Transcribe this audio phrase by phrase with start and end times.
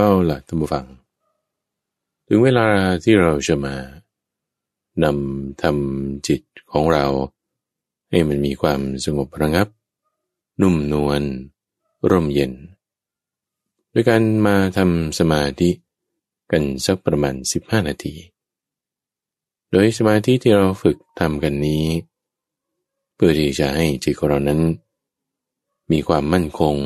[0.00, 0.86] เอาล่ะท่านผู้ฟัง
[2.26, 2.66] ถึงเวลา
[3.04, 3.74] ที่เราจะมา
[5.04, 6.42] นำทำจิต
[6.72, 7.06] ของเรา
[8.10, 9.68] ให้มันมีความสงบระงับ
[10.60, 11.22] นุ่มนวล
[12.10, 12.52] ร่มเย็น
[13.92, 15.70] ด้วยการมาทำสมาธิ
[16.50, 18.14] กันสักประมาณ 15 นาที
[19.70, 21.84] โดยสมาธิที่เราฝึกทำกันนี้
[23.14, 24.60] เพื่อที่จะให้จิตของเรานั้น
[25.92, 26.76] มีความมั่นคง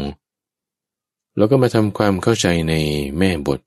[1.37, 2.75] แล้วก็มาทำความเข้าใจใน
[3.19, 3.61] แม่บท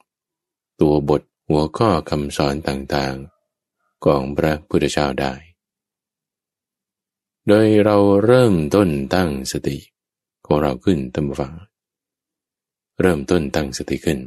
[0.82, 5.34] ตัวบทหัวข้อคำสอนต่างๆ ของพระพุทธเจ้าได้
[7.48, 9.78] โดยเราเริ่มต้นตั้งสติ
[10.46, 11.54] ของเราขึ้นตามฟัง
[13.02, 14.20] เริ่มต้นตั้งสติขึ้น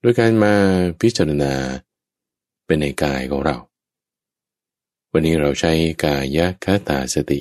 [0.00, 0.54] โดยการมา
[1.00, 1.52] พิจารณา
[2.66, 3.56] เป็นในกายของเรา
[5.10, 5.72] วันนี้เราใช้
[6.04, 7.40] กายคตาสติ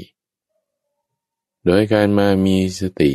[1.66, 3.12] โดยการมามีสติ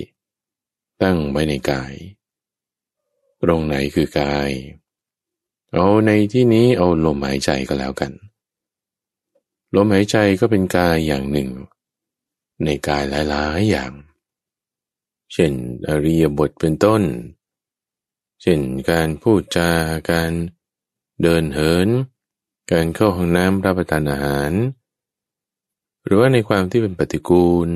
[1.03, 1.95] ตั้งไว้ในกาย
[3.43, 4.51] ตรงไหนคือกาย
[5.73, 8.13] เอาในที่นี้เอาลมหายใจก็แล้วกัน
[9.75, 11.51] ลมหายใจก็เป็นกายอย่างหนึ่ง
[12.65, 13.93] ในกายหลายๆอย่าง
[15.33, 15.53] เช่น
[15.89, 17.03] อริยบทเป็นต้น
[18.43, 19.71] เช่นการพูดจา
[20.11, 20.33] การ
[21.23, 21.89] เดินเหิน
[22.73, 24.53] การเข้าห้องน้ำรับประทานอาหาร
[26.05, 27.69] หรือว่าในความที่เป็นปฏิกูล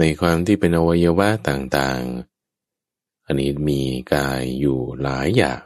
[0.00, 2.31] ในความที่เป็นอวัยวะต่างๆ
[3.26, 3.80] อันนี้มี
[4.14, 5.64] กายอยู่หลายอย่าง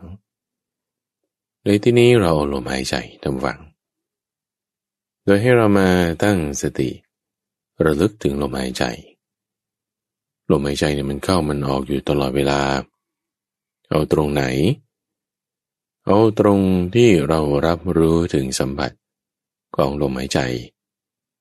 [1.65, 3.61] ในที่นี้เราลมหายใจทำฝัง
[5.25, 5.89] โดยให้เรามา
[6.23, 6.91] ตั้งสติ
[7.85, 8.85] ระลึกถึงลมหายใจ
[10.51, 12.61] ลมหายใจเนี่ยมันเข้ามันออกอยู่ตลอดเวลา
[13.89, 14.45] เอาตรงไหน
[16.07, 16.61] เอาตรง
[16.95, 18.93] ที่เรารับรู้ถึงสัมผัส
[19.77, 20.41] ของลมหายใจ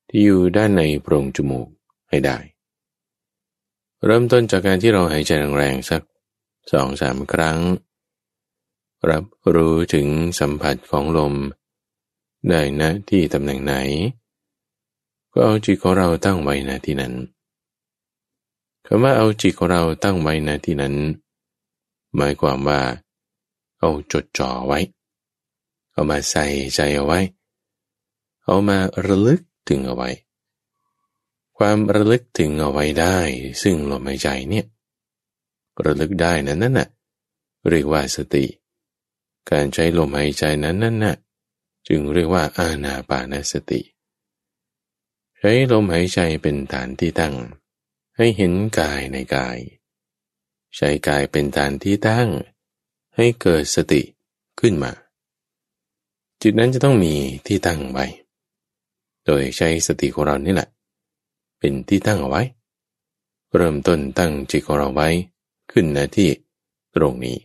[0.09, 1.67] ที่อยู่ด้านในโพรงจมูก
[2.09, 2.37] ให้ได้
[4.07, 6.01] เริ่มต้นจากการที่เราหายใจแรงๆสัก
[6.71, 7.59] สองสามครั้ง
[9.09, 10.07] รับรู้ถึง
[10.39, 11.33] สัมผัสของลม
[12.49, 13.73] ได้นะที่ตำแหน่งไหน
[15.33, 17.13] ก็เอาจิตของเราตั้งไว้นะที่นั้น
[18.85, 20.95] คำว่าเอาจิตของเราตั้งไว้นะที่นั้น
[22.15, 22.81] หมายความว่า
[23.79, 24.79] เอาจดจ่อไว้
[25.91, 27.19] เอามาใส่ใจเอาไว้
[28.43, 30.09] เอามาระลึกถึงเอาไว้
[31.57, 33.17] ความระลึกถึงเอาไว้ได้
[33.61, 34.65] ซึ่งลมหายใจเนี่ย
[35.85, 36.89] ระลึกได้นั้นนั่นน่ะ
[37.69, 38.45] เรียกว่าสติ
[39.51, 41.15] การใช้ลมหายใจนั้นนั่นน่ะ
[41.87, 43.81] จึงเรียกว่าอาณาปานสติ
[45.39, 47.35] ใช้ลมหายใจเป็นฐานที่ตั้ง
[48.17, 49.57] ให้เห็นกายในกาย
[50.75, 52.29] ใช้กายเป็นฐานที่ตั้ง
[53.15, 54.01] ให้เกิดสติ
[54.59, 54.91] ขึ้นมา
[56.41, 57.13] จิตนั้นจะต้องมี
[57.47, 58.05] ที่ตั้งไว้
[59.25, 60.69] โดยใช้สติของเรานี่แหละ
[61.65, 62.43] เป็นที่ตั้งเอาไว้
[63.55, 65.09] เริ่มต้นตั้งจิตของเราไว้
[65.71, 66.29] ขึ้นนะที่
[66.95, 67.37] ตรงนี้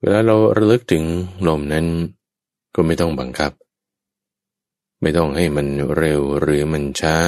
[0.00, 1.04] เวลาเราระลึกถึง
[1.46, 1.86] ลมนั้น
[2.74, 3.52] ก็ไม่ต้องบังคับ
[5.00, 7.18] ไม่ต้องให้มันเร็วหรือมันช้า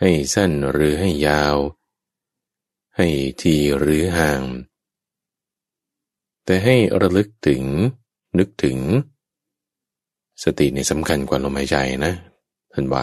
[0.00, 1.56] ให้สั้นหรือให้ยาว
[2.96, 3.06] ให้
[3.40, 4.42] ทีหรือห่าง
[6.44, 7.62] แต่ให้ระลึกถึง
[8.38, 8.78] นึกถึง
[10.42, 12.12] สติในสำคัญกว่าลมหายใจนะ
[12.74, 13.02] ท่านว่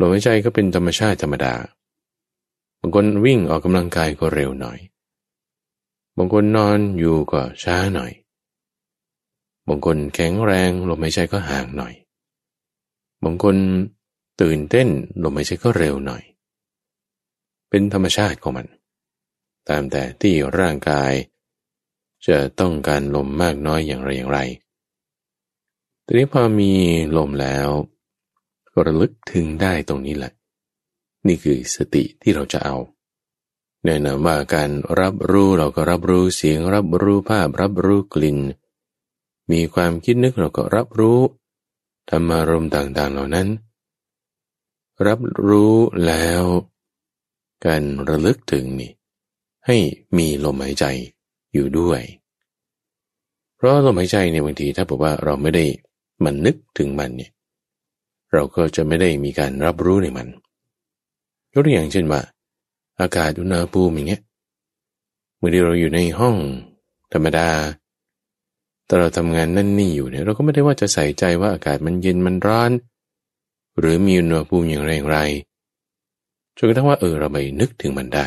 [0.00, 1.54] ลมหายใจก็เป็นธรรมชาติธรรมดา
[2.80, 4.78] บางคนวิ่งออกกำลังกายก็เร็วหน่อย
[6.16, 8.12] บางคนนอนอยู่ก็ช้าหน่อย
[9.68, 11.94] บางคนแข็งแรงลมหายใจก็ห่างหน่อย
[13.24, 13.56] บางคน
[14.40, 14.88] ตื่นเต้น
[15.22, 16.22] ลมหายใจก็เร็วหน่อย
[17.70, 18.66] เป็นธรรมชาติของมัน
[19.68, 21.12] ตามแต่ที่ร่างกาย
[22.26, 24.40] จะต้องการลมมากน้อยอย่างไรอย่างไร
[26.04, 26.72] ทีนี้พอมี
[27.16, 27.68] ลมแล้ว
[28.84, 30.32] ระลึกถึงได้ตรงนี้แหละ
[31.26, 32.76] นี่คือสติที่เราจะเอา
[33.84, 34.70] แนะนำว่าการ
[35.00, 38.38] รับรู้เราก็รับรู้เสียง รับรู้ภาพ รับรู้กลิ่น
[39.52, 41.18] มีความคิดนึกเราก็รับรู้
[42.10, 43.48] ธรรมารมต่างๆเหล่านั้น
[45.06, 45.74] รับรู้
[46.06, 46.44] แล้ว
[47.66, 48.92] การระลึกถึงนี่
[49.66, 49.76] ให้
[50.16, 50.84] มีลมหายใจ
[51.52, 52.00] อยู่ด้วย
[53.56, 55.64] เพราะลมหายใจเนี่ยบางทีถ้าบอกว่าเราไม่ได้
[56.24, 57.30] มันนึกถึงมันเนี่ย
[58.34, 60.28] เราก็จะไม่ได้มีการรับรู้ในมัน
[61.52, 62.20] ยกตัวอย่างเช่นว่า
[63.00, 64.22] อากาศอุณหภูมิอย่างเงี้ย
[65.36, 66.36] เมื่อที่เราอยู่ในห้อง
[67.12, 67.48] ธรรมดา
[68.86, 72.70] แต่เราทำงานนั่นนี่อยู่เนี่ยเราก็ไม่ได้ว่าจะใส่ใจว่าอากาศมันเย็นมันร้อน
[73.78, 75.18] หรือมีอุณหภูมิอย่างไรอย่างไร
[76.56, 78.26] จนกระทั่งว่าเออเราไปนึกถึงมันได้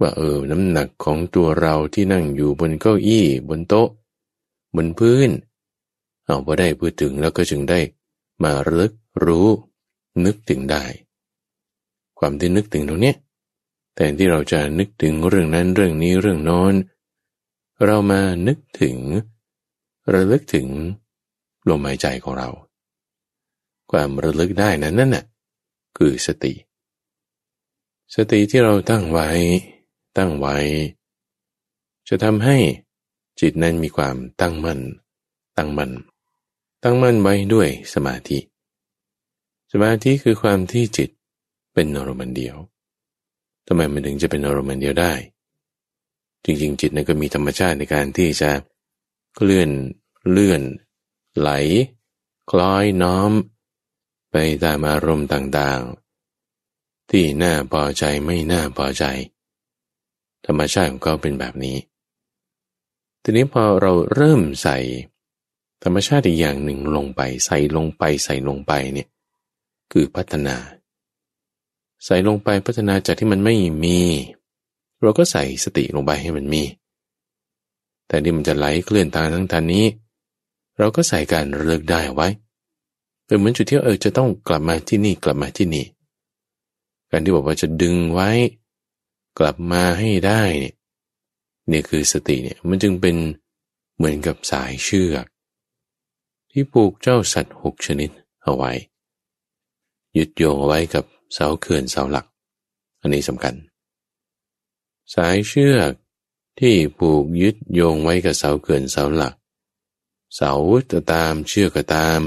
[0.00, 3.88] ว่าเออน้ำหนักของตัวเราที่นั่งอยู่บนเก้าอี้ บนโต๊ะ
[4.76, 5.30] บนพื้น
[6.24, 7.78] เอาพอได้พูดถึงแล้วก็จึงได้
[8.42, 8.92] มาระลึก
[9.24, 9.48] รู้
[10.24, 10.84] นึกถึงได้
[12.18, 13.14] ความที่นึกถึงตรงนี้
[13.94, 16.74] แต่ที่เราจะนึกถึงเรื่องนั้นเรื่องนี้เรื่องน้น
[17.84, 18.96] เรามานึกถึง
[20.12, 20.68] ระลึกถึง
[21.68, 22.48] ลมหายใจของเรา
[23.90, 25.24] ความระลึกได้นั้นนั่นน่ะ
[25.96, 26.54] คือสติ
[28.14, 29.28] สติที่เราตั้งไว้
[30.16, 30.56] ตั้งไว้
[32.08, 32.56] จะทำให้
[33.40, 34.80] จิตนั้นมีความตั้งมั่น
[35.56, 35.90] ตั้งมั่น
[36.86, 38.38] ตั้งมั่นไว้ด้วยสมาธิ
[39.72, 41.10] สมาธิคือความที่จิต
[41.74, 42.56] เป็นอารมณ์เดียว
[43.66, 45.12] ทำไมมันถึงจะเป็นอารมณ์เดียวได้
[46.44, 48.50] จริงๆ จิตนั้นก็มีธรรมชาติในการที่จะ
[49.34, 49.70] เคลื่อน
[50.30, 50.62] เลื่อน
[51.38, 51.50] ไหล
[52.50, 53.30] คล้อยน้อม
[54.30, 59.04] ไปตามอารมณ์ต่างๆ ที่น่าพอใจไม่น่าพอใจ
[60.46, 61.76] ธรรมชาติของเขาเป็นแบบนี้
[63.22, 64.78] ทีนี้พอเราเริ่มใส่
[65.84, 69.08] ธรรมชาติอีกอย่างหนึ่งลงไป ใส่ลงไปใส่ลงไปเนี่ย
[69.92, 70.56] คือพัฒนา
[72.04, 73.98] ใส่ลงไปพัฒนาจากที่มันไม่มี
[75.00, 76.62] เราก็ใส่สติลงไปให้มันมี
[78.06, 79.84] แต่นี่มันจะไหลเคลื่อนทางทั้งทานนี้
[80.78, 82.28] เราก็ใส่การเลือกได้ไว้
[83.26, 85.84] เป็นเหมือนจุดที่เออจะต้องกลับมาที่นี่กลับมาที่นี่
[87.10, 88.30] การที่บอกว่าจะดึงไว้
[89.38, 90.74] กลับมาให้ได้เนี่ย
[91.70, 93.16] นี่คือสติเนี่ยมันจึงเป็น
[93.96, 95.24] เหมือนกับสายเชือก
[96.56, 98.10] ที่ผูกเจ้าสัตว์หกชนิด
[98.42, 98.72] เอาไว้
[100.16, 102.26] ยึดโยงเอาไว้กับเสาเขื่อนเสาหลัก
[103.00, 103.54] อันนี้สำคัญ
[105.14, 105.92] สายเชือก
[106.60, 109.34] ที่ผูกยึดโยงไว้กับเสาเขื่อนเสาหลัก
[110.34, 110.52] เสา
[110.90, 112.20] จะตามเชือกก็ตาม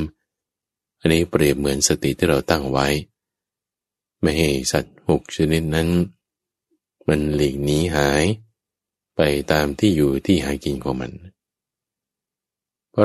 [1.00, 2.88] อันนี้เปรียบเหมือนสติที่เราตั้งไว้
[4.22, 5.90] ไม่ให้สัตว์หกชนิดนั้น
[7.08, 8.24] มันหลีกหนีหาย
[9.16, 9.22] ไป
[9.52, 11.14] ตามที่อยู่ที่หากินของมัน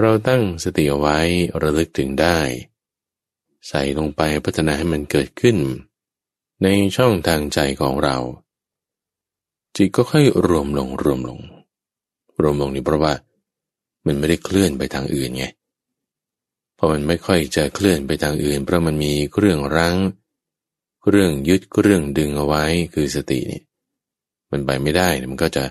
[0.01, 1.19] เราตั้งสติเอาไว้
[1.63, 2.39] ระลึกถึงได้
[3.69, 5.57] ใส่ลงไปพัฒนาให้มันเกิดขึ้น
[6.63, 8.17] ในช่องทางใจของเรา
[9.77, 11.41] จิตก็ค่อยรวมลงรวมลง
[12.41, 13.13] รวมลงนี่เพราะว่า
[14.07, 15.45] มันไม่ได้เคลื่อนไปทางอื่นไง
[16.75, 19.97] เพราะมันไม่ค่อยจะเคลื่อนไปทางอื่น เพราะมันมีเครื่องรั้ง
[21.03, 22.65] เครื่องยึดเครื่องดึงเอาไว้
[22.95, 23.63] คือสตินี่
[24.51, 25.65] มันไปไม่ได้มันก็จะ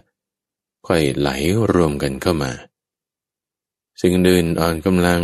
[0.87, 1.29] ค่อยไหล
[1.73, 2.51] รวมกันเข้ามา
[4.01, 5.21] สิ่งอื่นอ่อนกำลัง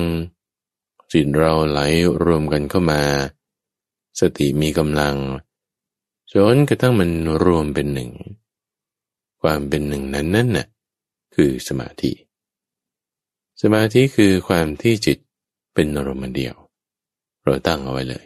[1.11, 1.79] จิตเราไหล
[2.23, 3.01] รวมกันเข้ามา
[4.19, 5.15] สติมีกำลัง
[6.33, 7.11] จนกระทั่งมัน
[7.43, 8.11] รวมเป็นหนึ่ง
[9.41, 10.67] ความเป็นหนึ่งนั้นนั่นน่ะ
[11.35, 12.11] คือสมาธิ
[13.61, 15.17] สมาธิคือความที่จิต
[15.73, 16.55] เป็นอารมณ์เดียว
[17.43, 18.25] เราตั้งเอาไว้เลย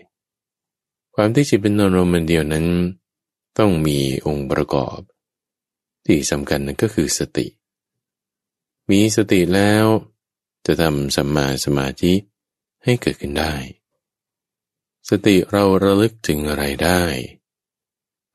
[1.15, 2.65] ความที่จิตเป็นอารมณ์เดียวนั้น
[3.57, 5.00] ต้องมีองค์ประกอบ
[6.06, 7.48] ที่สำคัญนั่นก็คือสติ
[8.89, 9.86] มีสติแล้ว
[10.65, 12.13] จะทำสัมมาสมาธิ
[12.83, 13.53] ให้เกิดขึ้นได้
[15.09, 17.01] สติเราระลึกถึงอะไรได้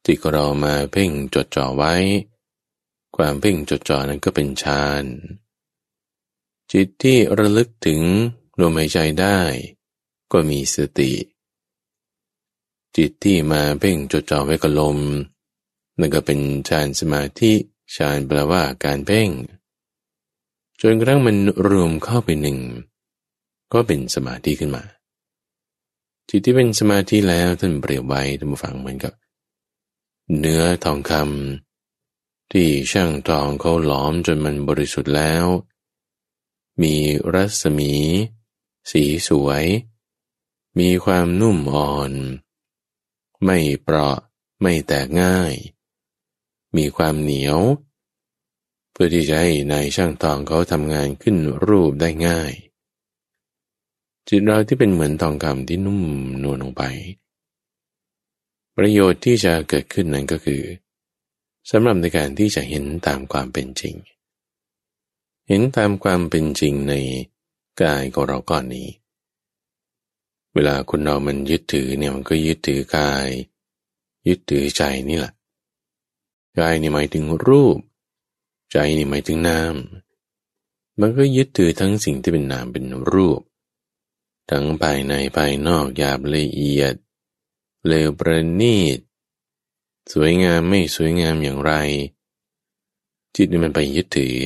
[0.04, 1.94] ที่เรามาเพ่งจดจ่อไว้
[3.16, 5.04] ความเพ่งจดจ่อนั้นก็เป็นฌาน
[6.72, 8.02] จิตที่ระลึกถึง
[8.60, 9.38] ลมหายใจได้
[10.32, 11.12] ก็มีสติ
[12.96, 14.98] จิตที่มาเพ่งจดจ่อไว้กับลม
[15.98, 17.52] นั่นก็เป็นฌานสมาธิ
[17.96, 19.28] ฌานแปลว่าการเพ่ง
[20.80, 21.36] จนกระทั่งมัน
[21.68, 22.58] รวมเข้าไปหนึ่ง
[23.72, 24.84] ก็เป็นสมาธิขึ้นมา
[26.28, 29.12] จิตที่เป็นสมาธิแล้วท่านเปรียบไว้ท่านฟังเหมือนกับ
[30.38, 35.44] เนื้อทองคำที่ช่างทองเขาหลอมจนมันบริสุทธิ์แล้ว
[36.82, 36.94] มี
[37.34, 37.94] รัศมี
[38.90, 39.64] สีสวย
[40.78, 42.12] มีความนุ่มอ่อน
[43.44, 44.18] ไม่เปราะ
[44.62, 45.54] ไม่แตกง่าย
[46.76, 47.58] มีความเหนียว
[48.98, 51.36] พื่อที่จะให้นายช่างทองเขาทำงานขึ้น
[51.66, 52.52] รูปได้ง่าย
[54.28, 56.02] จิตเราที่เป็นเหมือนทองคำที่นุ่ม
[56.42, 56.82] นวลลงไป
[58.76, 60.62] ประโยชน์ที่จะเกิดขึ้นนั้นก็คือ
[61.70, 63.94] สำหรับในการที่จะเห็นตามความเป็นจริง
[65.48, 66.94] เห็นตามความเป็นจริงใน
[67.82, 68.88] กายของเราก่อนนี้
[70.54, 73.28] เวลาคนเรามันยึดถือเนี่ยมันก็ยึดถือกาย
[74.28, 75.32] ยึดถือใจนี่แหละ
[76.58, 77.78] กายนี่หมายถึงรูป
[78.70, 79.74] ใจนี่หมายถึงนาม
[81.00, 83.40] มันก็ยึดถือทั้งสิ่งที่เป็นนามเป็นรูป
[84.50, 86.94] ทั้งภายในภายนอกหยาบละเอียด
[87.86, 88.98] เลวประณีต
[90.12, 91.72] สวยงามไม่สวยงามอย่างไร
[93.36, 94.36] จิตมันไปยึดถือ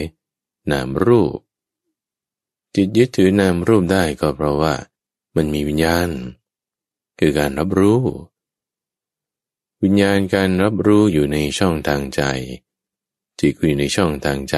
[0.71, 1.37] นามรูป
[2.75, 4.75] จิตยึดถือนามรูปได้ก็เพราะว่า
[5.37, 6.09] มันมีวิญญาณ
[7.19, 8.01] คือการรับรู้
[9.83, 12.23] วิญญาณการรับรู้อยู่ในช่องทางใจ
[13.41, 14.57] จิตอยู่ในช่องทางใจ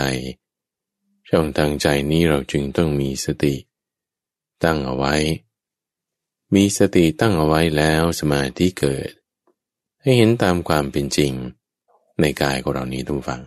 [1.29, 3.55] ช่องทางใจนี้เราจึงต้องมีสติ
[4.65, 5.15] ตั้งเอาไว้
[6.55, 9.11] มีสติตั้งเอาไว้แล้วสมาธิเกิด
[10.03, 11.33] ให้เห็นตามความเป็นจริง
[12.21, 13.43] ในกายของเรานี้ทุกฝัง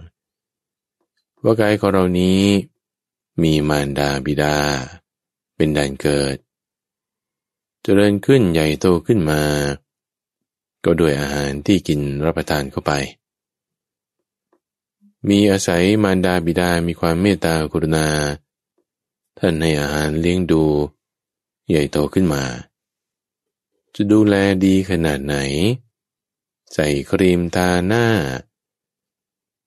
[1.43, 2.41] ว่ากายของเรานี้
[3.43, 4.57] มีมารดาบิดา
[5.55, 6.37] เป็นแดนเกิด
[7.83, 9.41] เจริญขึ้นใหญ่โตขึ้นมา
[10.85, 12.93] ก็ด้วยอาหารที่กินรับประทานเข้าไป
[15.29, 18.07] มีอาศัยมารดาบิดา มีความเมตตากรุณา
[19.37, 20.63] ท่านให้อาหารเลี้ยงดู
[21.69, 22.43] ใหญ่โตขึ้นมา
[23.95, 25.35] จะดูแลดีขนาดไหน
[26.73, 28.07] ใส่ครีมทาหน้า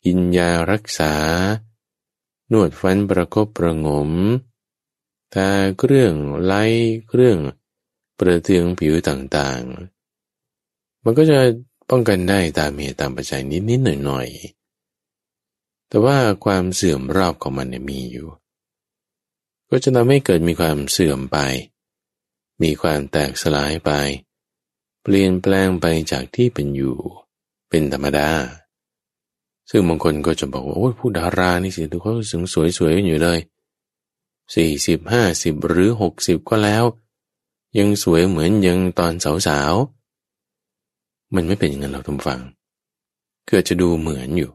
[0.04, 1.14] กินยารักษา
[2.52, 4.10] นวดฟันประคบประงม
[5.34, 6.64] ทาเครื่องไล่
[7.08, 7.38] เครื่อง
[8.18, 11.38] ประเทืองผิวต่างๆ มันก็จะ
[11.90, 14.57] ป้องกันได้ตามเหตุตามปัจจัยนิดๆหน่อยๆ
[15.88, 18.28] แต่ว่าความเสื่อมรอบของมันเนี่ยมีอยู่
[19.70, 21.38] ก็จะทำให้เกิดมีความเสื่อมไป
[22.62, 23.90] มีความแตกสลายไป
[25.02, 26.96] เปลี่ยนแปลงไปจากที่เป็นอยู่
[27.68, 28.30] เป็นธรรมดา
[29.70, 33.38] ซึ่งบางคนก็จะบอกว่าโอ้ยผู้ดารานี่สิดูเขาสึงสวยๆกันอยู่เลย
[34.54, 36.84] สี่สิบห้าสิบหรือหกสิบก็แล้ว
[37.78, 39.12] ยังสวยเหมือนยังตอน
[39.46, 42.40] สาวๆมันไม่เป็นอย่างนั้นเราทุกฟัง
[43.46, 44.50] เกิดจะดูเหมือนอยู่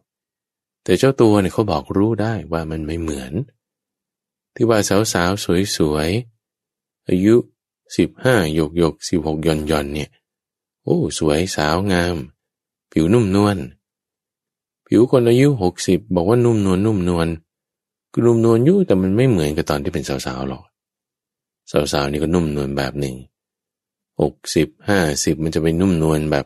[0.84, 3.34] แต่เจ้าตัวเนี่ยเขาบอกรู้ได้ว่ามันไม่เหมือน
[4.56, 4.80] ที่ว่า
[5.14, 7.36] สาวๆสวยๆอายุ
[7.98, 10.10] สิบห้าหยกหยกสิบหกย่อนย่อนเนี่ย
[10.84, 12.16] โอ้สวยสาวงาม
[12.92, 13.58] ผิวนุ่มนวล
[14.88, 17.28] ผิวคนอายุหกสิบบอกว่านุ่มนวลนุ่มนวล
[18.14, 20.64] ก็นุ่มนวลอยู่แต่มันไม่เหมือนกับตอนที่เป็นสาวๆหรอก
[21.72, 23.16] สาวๆนี่ก็นุ่มนวลแบบหนึ่ง
[24.22, 26.46] หกสิบห้าสิบมันจะไปนุ่มนวลแบบ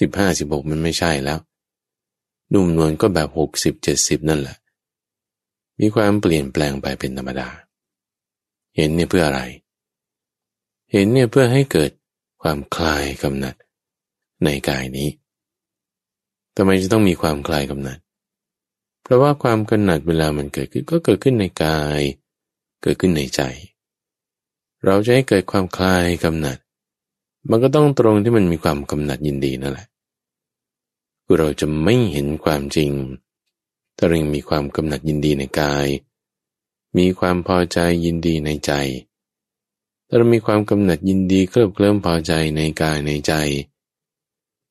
[0.00, 1.38] สิบห้าสิบหกมันไม่ใช่แล้ว
[2.52, 4.56] นุ่มนวลก็แบบหกสิบเจ็ดสิบนั่นแหละ
[5.80, 7.48] มีความเปลี่ยนแปลงไปเป็นธรรมดา
[8.76, 9.42] เห็นเนี่ยเพื่ออะไร
[10.92, 11.90] เห็นเนี่ยเพื่อให้เกิด
[12.42, 13.54] ความคลายกำหนัด
[14.44, 15.08] ในกายนี้
[16.56, 17.98] ทำไมจะต้องมีความคลายกำหนัด
[19.02, 22.00] เพราะว่าความกำหนัดเวลามันเกิดขึ้นก็เกิดขึ้นในกาย
[22.82, 23.40] เกิดขึ้นในใจ
[24.84, 26.58] เราจะให้เกิดความคลายกำหนัด
[27.50, 29.87] มันก็ต้องตรงที่มันมีความกำหนัดยินดีนั่นแหละ
[31.30, 32.90] คือเราจะไม่เห็นความจริง
[33.96, 35.86] ถ้าเรามีความกำหนัดยินดีในกาย
[36.98, 38.72] มีความพอใจยินดีในใจ
[40.06, 43.32] ถ้าเรามีความกำหนัดยินดีเคลิบเคลิ้มพอใจในกายในใจ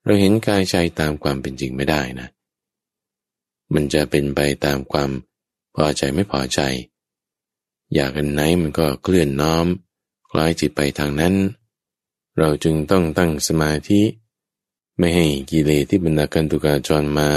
[0.04, 2.28] เราเห็นกายใจตามความเป็นจริงไม่ได้นะ
[3.74, 5.10] มันจะเป็นไปตามความ
[5.76, 6.60] พอใจไม่พอใจ
[7.94, 9.66] อยากกันไหนมันก็เคลื่อนน้อม
[10.32, 11.36] คล้ายจิตไปทางนั้น
[12.38, 14.02] เราจึงต้องตั้งสมาธิ
[14.98, 17.32] ไม่ให้กิเลสที่บรรดากันตุกาจรมา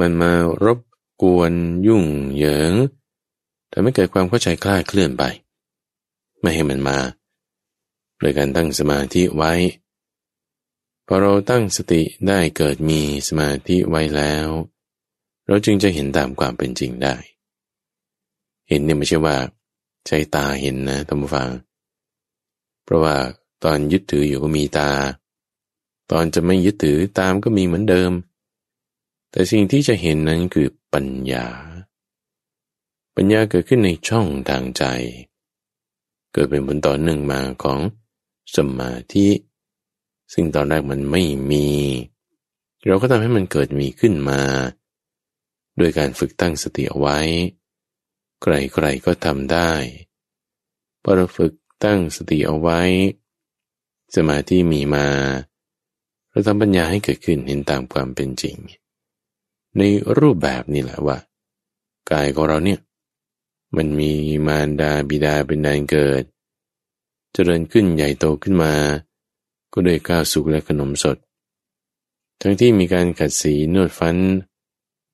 [0.00, 0.32] มันมา
[0.64, 0.78] รบ
[1.22, 1.52] กวน
[1.86, 2.04] ยุ่ง
[2.34, 2.72] เหยิง
[3.72, 5.24] ทำให้เกิดความเข้าใจคลาดเคลื่อนไป
[6.40, 6.98] ไม่ให้มันมา
[8.18, 9.52] โดยการตั้งสมาธิไว้
[11.06, 14.48] พอเราตั้งสติได้เกิดมีสมาธิไว้แล้ว
[15.46, 17.14] เราจึงจะเห็นตามความเป็นจริงได้
[18.68, 19.36] เห็นเนี่ยไม่ใช่ว่า
[20.06, 21.48] ใช้ตาเห็นนะท่านผู้ฟัง
[22.84, 23.16] เพราะว่า
[23.64, 24.90] ตอนยึดถืออยู่ก็มีตา
[26.10, 28.12] ตอนจะไม่ยึดถือตามก็มีเหมือนเดิม
[29.30, 31.48] แต่สิ่งที่จะเห็นนั้นคือปัญญา
[33.16, 34.84] ปัญญาเกิดขึ้นในช่องทางใจ
[36.32, 37.80] เกิดเป็นผลต่อหนึ่งมาของ
[38.56, 39.28] สมาธิ
[40.32, 41.68] ซึ่งตอนแรกมันไม่มี
[42.86, 44.42] เราก็ทำให้มันเกิดมีขึ้นมา
[45.78, 47.18] โดยการฝึกตั้งสติเอาไว้
[48.42, 49.72] ใครๆก็ทำได้
[51.02, 51.52] พอเราฝึก
[51.84, 52.80] ตั้งสติเอาไว้
[54.16, 55.08] สมาธิมีมา
[56.36, 58.56] เราทำปัญญาให้เกิดขึ้นเห็นตามความเป็นจริง
[59.76, 59.82] ใน
[60.18, 61.18] รูปแบบนี่แหละว่า
[62.10, 62.80] กายของเราเนี่ย
[63.76, 64.12] มันมี
[64.46, 66.24] มารดาบิดาเป็นแดนเกิด
[67.32, 68.74] เจริญขึ้นใหญ่โตขึ้นมา
[69.72, 71.16] ก็ด้วยก้าวสุกและขนมสด
[72.40, 74.16] ทั้งที่มีการขัดสีนวดฟัน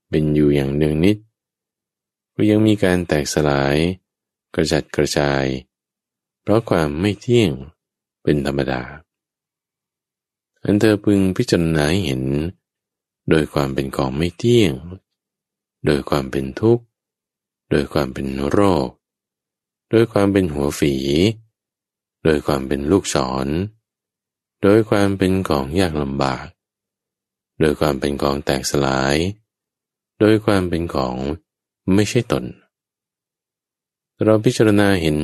[0.08, 1.16] เป็นอยู่อย่างเนืองนิด
[2.34, 3.76] ก็ยังมีการแตกสลาย
[4.54, 5.44] กระจัดกระจาย
[6.42, 7.52] เพราะความไม่เที่ยง
[8.22, 8.82] เป็นธรรมดา
[10.64, 12.22] อันเธอพึงพิจารณาเห็น
[13.30, 14.74] โดยความเป็นของไม่เที่ยง
[15.86, 16.84] โดยความเป็นทุกข์
[17.70, 18.88] โดยความเป็นโรค
[19.90, 20.94] โดยความเป็นหัวฝี
[22.24, 23.48] โดยความเป็นลูกศร
[24.62, 26.46] โดยความเป็นของยากลำบาก
[27.60, 29.16] โดยความเป็นของแตกสลาย
[30.20, 31.16] โดยความเป็นของ
[31.94, 32.44] ไม่ใช่ตน
[34.24, 35.18] เราพิจารณาเห็น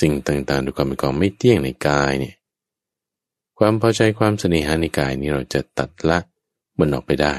[0.00, 2.34] สิ่งต่างๆด้วยความเป็นของไม่เที่ยงในกายเนี่ย
[3.62, 6.18] ความพอใจความเสน่หาในกายนี้เราจะตัดละ
[6.78, 7.36] มันออกไปได้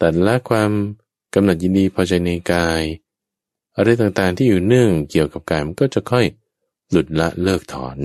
[0.00, 0.70] ตัดละความ
[1.34, 2.82] กำหนัดยินดีพอใจในกาย
[3.76, 6.26] อะไรต่างๆที่อยู่เนื่องเกี่ยวกับกายมันก็จะค่อย
[6.90, 7.96] หลุดละเลิกถอน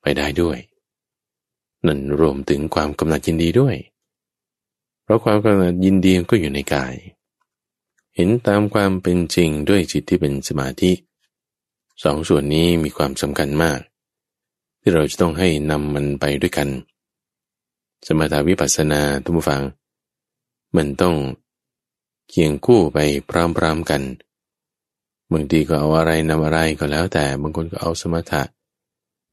[0.00, 0.58] ไปได้ด้วย
[1.86, 3.76] นั่นรวมถึงความกำหนัดยินดีด้วย
[5.04, 6.94] เพเพราะความกำหนัดยินดีก็อยู่ในกาย
[8.16, 10.92] เห็นตามความเป็นจริงด้วยจิตที่เป็นสมาธิ
[12.02, 13.80] สองส่วนนี้มีความสำคัญมาก
[14.80, 16.68] ที่เราจะต้องให้นำมันไปด้วยกัน
[18.06, 19.62] สมถาวิปัสสนาทุกฝัง
[20.76, 21.14] มันต้อง
[22.28, 24.02] เคียงคู่ไปพร้อมๆกัน
[25.32, 28.42] บางทีก็เอาอะไรนำอะไรก็แล้ว แต่บางคนก็เอาสมถะ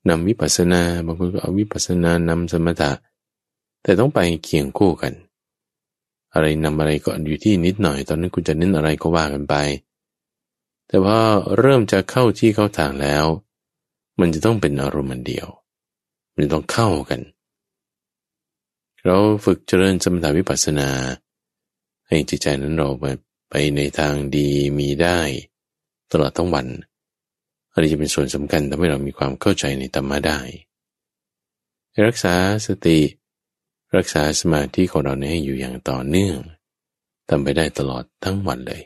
[0.10, 2.92] นำวิปัสสนาบางคนก็เอาวิปัสสนานำสมถะ
[3.84, 5.14] แต่ต้องไปเคียงคู่กัน
[6.34, 9.56] อะไรนำอะไรก็อยู่ที่นิดหน่อย ตอนนั้นคุณจะเน้นอะไรก็ว่ากันไป
[10.88, 11.20] แต่ว่า
[11.58, 13.26] เริ่มจะเข้าที่เข้าทางแล้ว
[14.20, 15.48] มันจะต้องเป็นอารมณ์เดียว
[16.36, 17.22] มันต้องเข้ากัน
[19.06, 20.90] เราฝึกเจริญสมถาวิปัสสนา
[22.08, 22.90] ให้จิตใจนั้นเรา
[23.50, 25.20] ไปในทางดีมีได้
[26.12, 26.68] ตลอดทั้งวัน
[27.72, 30.40] อันนี้จะเป็นส่วนสำคัญทำให้เรามีความเข้าใจในธรรมะได้
[32.08, 32.36] รักษา
[32.68, 33.00] สติ
[33.98, 36.38] รักษาสมาธิของเราให้อยู่อย่างต่อเนื่อง
[37.30, 38.82] ทำไปได้ตลอดทั้งวันเลย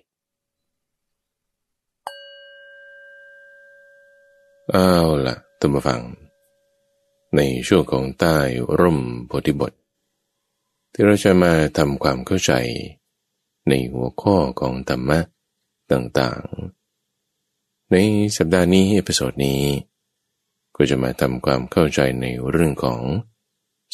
[4.74, 4.94] เอา
[5.28, 6.02] ละตัมฟัง
[7.36, 8.38] ในช่วงของใต้
[8.80, 9.74] ร่มโพธิบท
[10.92, 12.54] ที่เราจะมาทำความเข้าใจ
[13.68, 15.20] ในหัวข้อของธรรมะ
[15.92, 17.96] ต่างๆ ใน
[18.38, 19.62] สัปดาห์นี้ episode นี้
[20.76, 23.02] ก็จะมาทำความเข้าใจในเรื่องของ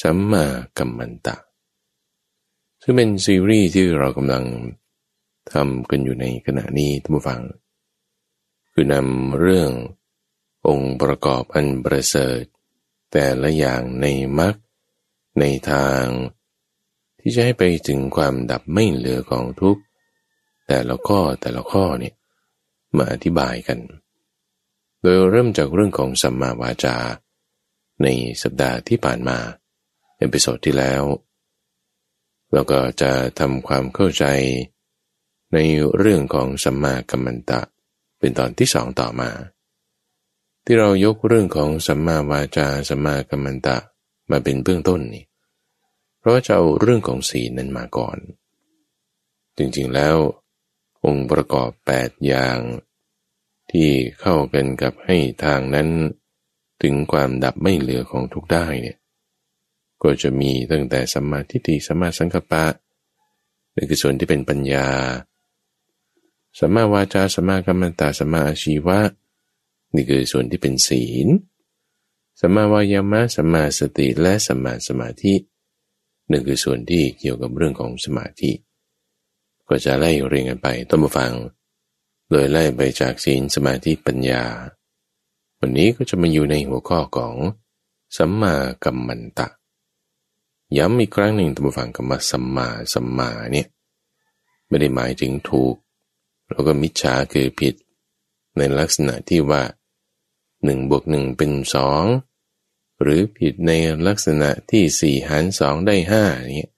[0.01, 0.45] สัมมา
[0.77, 1.35] กัมมันตะ
[2.81, 4.45] ซึ่งเป็นซีรีส์ที่เรากำลัง
[5.53, 7.41] ทำกันอยู่ในขณะนี้ท่านผู้ฟัง
[8.73, 9.71] คือนำเรื่อง
[10.67, 12.43] องค์ประกอบอันประเสริฐ
[13.11, 14.05] แต่ละอย่างใน
[14.39, 14.55] มรรค
[15.39, 16.05] ในทาง
[17.19, 19.77] ที่จะให้ไปถึงความดับไม่เหลือของทุกข์
[20.67, 22.13] แต่ละข้อแต่ละข้อเนี่ย
[22.97, 23.79] มาอธิบายกัน
[25.01, 26.97] โดยเริ่มจากเรื่องของสัมมาวาจา
[28.03, 28.07] ใน
[28.41, 29.37] สัปดาห์ที่ผ่านมา
[30.17, 31.03] episode ที่แล้ว
[32.51, 34.25] เราก็จะทำความเข้าใจ
[35.53, 35.57] ใน
[35.97, 37.61] เรื่องของสัมมากัมมันตะ
[38.19, 39.29] เป็นตอนที่สองต่อมา
[40.65, 43.77] ที่เรายกเรื่องของสัมมาวาจาสัมมากัมมันตะ
[44.29, 45.25] มาเป็นเบื้องต้นนี่
[46.19, 48.17] เพราะจะเอาเรื่องของศีลนั้นมาก่อน
[49.57, 50.15] จริงๆแล้ว
[51.05, 52.57] องค์ประกอบ 8 อย่าง
[53.71, 55.89] ที่เข้ากันกับให้ทางนั้น
[56.81, 58.97] ถึงความดับไม่เหลือของทุกได้เนี่ย
[60.03, 62.65] ก็จะมีตั้งแต่สัมมาทิฏฐิสัมมาสังกัปปะ
[63.75, 64.87] นี่คือส่วนที่เป็นปัญญา
[66.59, 68.99] สัมมาวาจาสัมมากัมมันตาสัมมาอาชีวะ
[69.95, 71.27] นี่คือส่วนที่เป็นศีล
[72.39, 75.33] สัมมาวายามะสัมมาสติและสัมมาสมาธิ
[76.31, 78.51] นึ่คือส่วนที่เกี่ยวกับเรื่องของสมาธิ
[79.67, 81.33] ก็จะไล่เรียงกันไปต้องมาฟัง
[82.29, 84.43] โดยไล่ไปจากศีลสมาธิปัญญา
[85.59, 87.35] วันนี้ก็จะมาอยู่ในหัวข้อของ
[88.17, 89.47] สัมมากัมมันตะ
[90.77, 93.67] ย้ำอีกครั้งหนึ่งตัวฟังคำว่าสัมมาสัมมาเนี่ย
[94.67, 95.75] ไม่ได้หมายถึงถูก
[96.51, 97.75] แล้วก็มิจฉาคือผิด
[98.57, 99.61] ในลักษณะที่ว่า
[100.65, 102.03] หนึ่งบวกหนึ่งเป็นสอง
[103.01, 103.71] หรือผิดใน
[104.07, 106.23] ลักษณะที่สี่หารสองได้ห้า
[106.55, 106.71] เนี่ย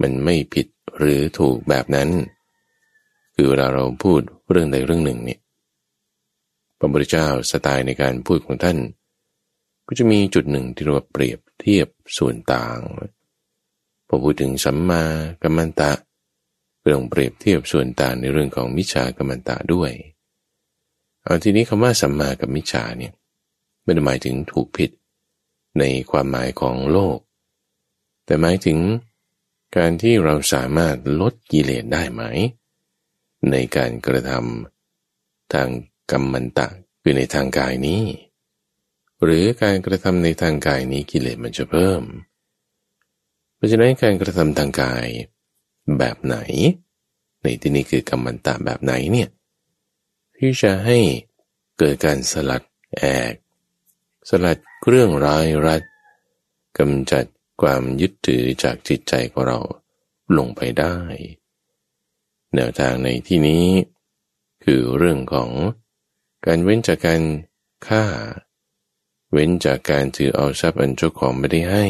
[0.00, 0.66] มันไม่ผิด
[0.98, 2.08] หรือถูกแบบนั้น
[3.34, 5.40] คือเวลาเราพูดเรื่องใดเรื่องหนึ่งเนี่ย
[6.78, 8.78] พระพุทธเจ้าสไตล์ในการพูดของท่าน
[9.86, 12.78] ก็จะมีจุดหนึ่งที่เราเปรียบเทียบส่วนต่าง
[14.08, 15.02] พอพูดถึงสัมมา
[15.42, 15.92] กัมมันตะ
[16.82, 19.90] เรื่องเปรียบเทียบส่วนต่างในเรื่องของมิจฉากัมมันตะด้วย
[21.42, 23.12] ทีนี้คำว่าสัมมากับมิจฉาเนี่ย
[23.82, 24.90] ไม่ได้หมายถึงถูกผิด
[25.78, 27.18] ในความหมายของโลก
[28.24, 28.78] แต่หมายถึง
[29.76, 32.22] การที่เราสามารถลดกิเลสได้ไหม
[33.50, 35.68] ในการกระทำทาง
[36.10, 36.66] กรรมมันตะ
[37.02, 38.02] คือในทางกายนี้
[39.22, 42.02] หรือการกระทำในทางกายนี้กิเลสมันจะเพิ่ม
[43.56, 45.06] เพราะฉะนั้นการกระทำทางกาย
[45.98, 46.36] แบบไหน
[47.42, 49.28] ในที่นี้คือกรรมมันตะแบบไหนเนี่ย
[50.38, 50.98] ที่จะให้
[51.78, 52.62] เกิดการสลัด
[52.96, 53.34] แอก
[54.28, 55.82] สลัดเครื่องร้ายรัด
[56.78, 57.24] กำจัด
[57.62, 59.60] ความยึดถือจากจิตใจของเรา
[60.36, 60.96] ลงไปได้
[62.54, 63.66] แนวทางในที่นี้
[64.64, 65.50] คือเรื่องของ
[66.46, 67.22] การเว้นจากการ
[67.86, 68.04] ฆ่า
[69.32, 71.86] เว้นจากการถือเอาทรัพย์อันเจ้าของไม่ได้ให้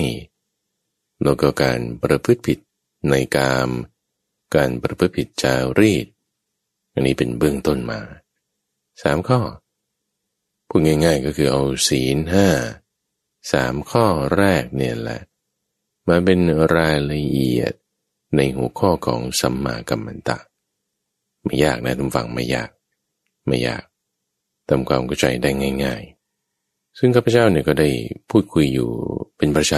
[1.23, 2.59] แล้วก็การประพฤติผิด
[3.09, 3.71] ในกาม
[4.57, 6.07] การประพฤติผิดจารีต
[6.93, 8.01] อันนี้เป็นเบื้องต้นมา
[9.03, 9.41] สามข้อ
[10.69, 12.49] พูดง่าย ๆ ก็คือเอาศีลห้า
[13.53, 14.05] สามข้อ
[14.37, 15.21] แรกเนี่ยแหละ
[16.09, 16.41] มาเป็น
[16.77, 17.73] รายละเอียด
[18.37, 20.39] ในหัวข้อของสัมมากัมมันตะ
[21.45, 22.71] ไม่ยากนะทุกฝังไม่ยาก
[23.47, 23.83] ไม่ยาก
[24.69, 25.51] ทำความเข้าใจได้
[25.85, 26.03] ง่าย
[26.51, 27.91] ๆ ซึ่งข้าพเจ้าเนี่ยก็ได้
[28.31, 28.91] พูดคุยอยู่
[29.37, 29.75] เป็นประจ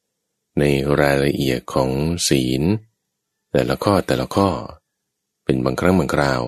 [0.00, 0.64] ำใน
[1.00, 1.90] รายละเอียดของ
[2.28, 2.62] ศีล
[3.52, 4.48] แต่ละข้อแต่ละข้อ
[5.44, 6.42] เป็นบางครั้งบางคราว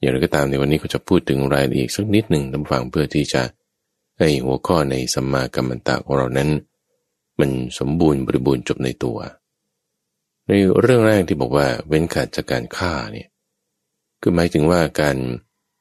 [0.00, 3.42] อย่างไรก็ตามในวันนี้ก็จะพูดถึงรายละเอียดสักนิดหนึ่งตามฟังเพื่อที่จะ
[4.18, 6.50] ให้หัวข้อในสัมมากัมมันตะของเรานั้น
[7.40, 9.18] มันสมบูรณ์บริบูรณ์จบในตัว
[10.46, 13.28] ในเรื่องแรกที่บอกว่าเว้นขาดจากการฆ่าเนี่ย
[14.20, 15.16] คือหมายถึงว่าการ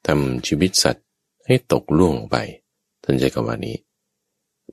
[0.07, 1.05] ทำชีวิตสัตว์
[1.47, 2.37] ให้ตกล่วงลงไป
[3.03, 3.75] ท่านใจคำว่านี้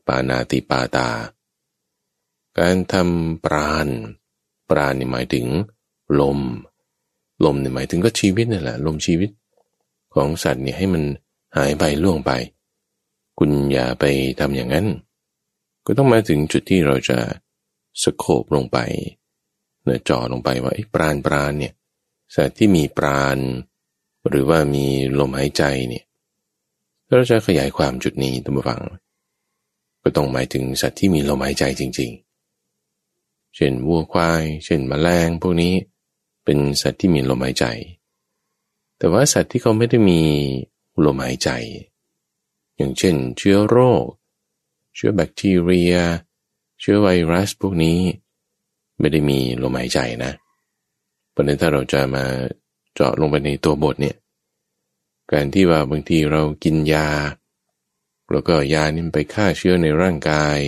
[0.07, 1.09] ปานาติปาตา
[2.59, 3.89] การทำปราณ
[4.69, 5.47] ปราณนี่หมายถึง
[6.21, 6.39] ลม
[7.45, 9.31] ลมนี่หมายถึงก็ชีวิตนั่แหละ ลมชีวิต
[10.15, 11.03] ของสัตว์เนี่ยให้มัน
[11.57, 12.33] หายไปล่วงไป
[13.39, 14.05] คุณอย่าไป
[14.41, 14.87] ทำอย่างนั้น
[15.87, 17.19] ก็ต้องมาถึงจุดที่เราจะ
[18.03, 18.79] สโคบลงไป
[19.83, 21.73] เนื้อจ่อลงไปว่าไอ้ปราณปราณเนี่ย
[22.35, 23.39] สัตว์ที่มีปราณ
[24.29, 24.87] หรือว่ามี
[25.19, 26.05] ลมหายใจเนี่ย
[27.07, 28.83] เราจะขยายความจุดนี้ตั้งฟัง
[30.03, 32.11] ก็ต้องหมายถึงสัตว์ที่มีลมหายใจจริง
[32.83, 35.75] ๆ เช่นวัวควาย เช่นมแมลงพวกนี้
[36.45, 37.65] เป็นสัตว์ที่มีลมหายใจ
[38.99, 40.21] แต่ว่าสัตว์ที่เขาไม่ได้มี
[41.05, 41.51] ลมหายใจ
[42.77, 44.07] อย่างเช่น เชื้อโรค
[44.95, 45.95] เชื้อแบคทีเรีย
[46.81, 47.99] เชื้อไวรัสพวกนี้
[48.99, 50.33] ไม่ได้มีลมหายใจนะ
[51.31, 52.25] เพราะนั้นถ้าเราจะมา
[52.95, 54.17] เจาะลงไปในตัวบทเนี่ย
[55.33, 57.09] การที่ว่าบางทีเรากินยา
[58.31, 60.59] แล้วก็ยานี่ไปฆ่าเชื้อในร่างกาย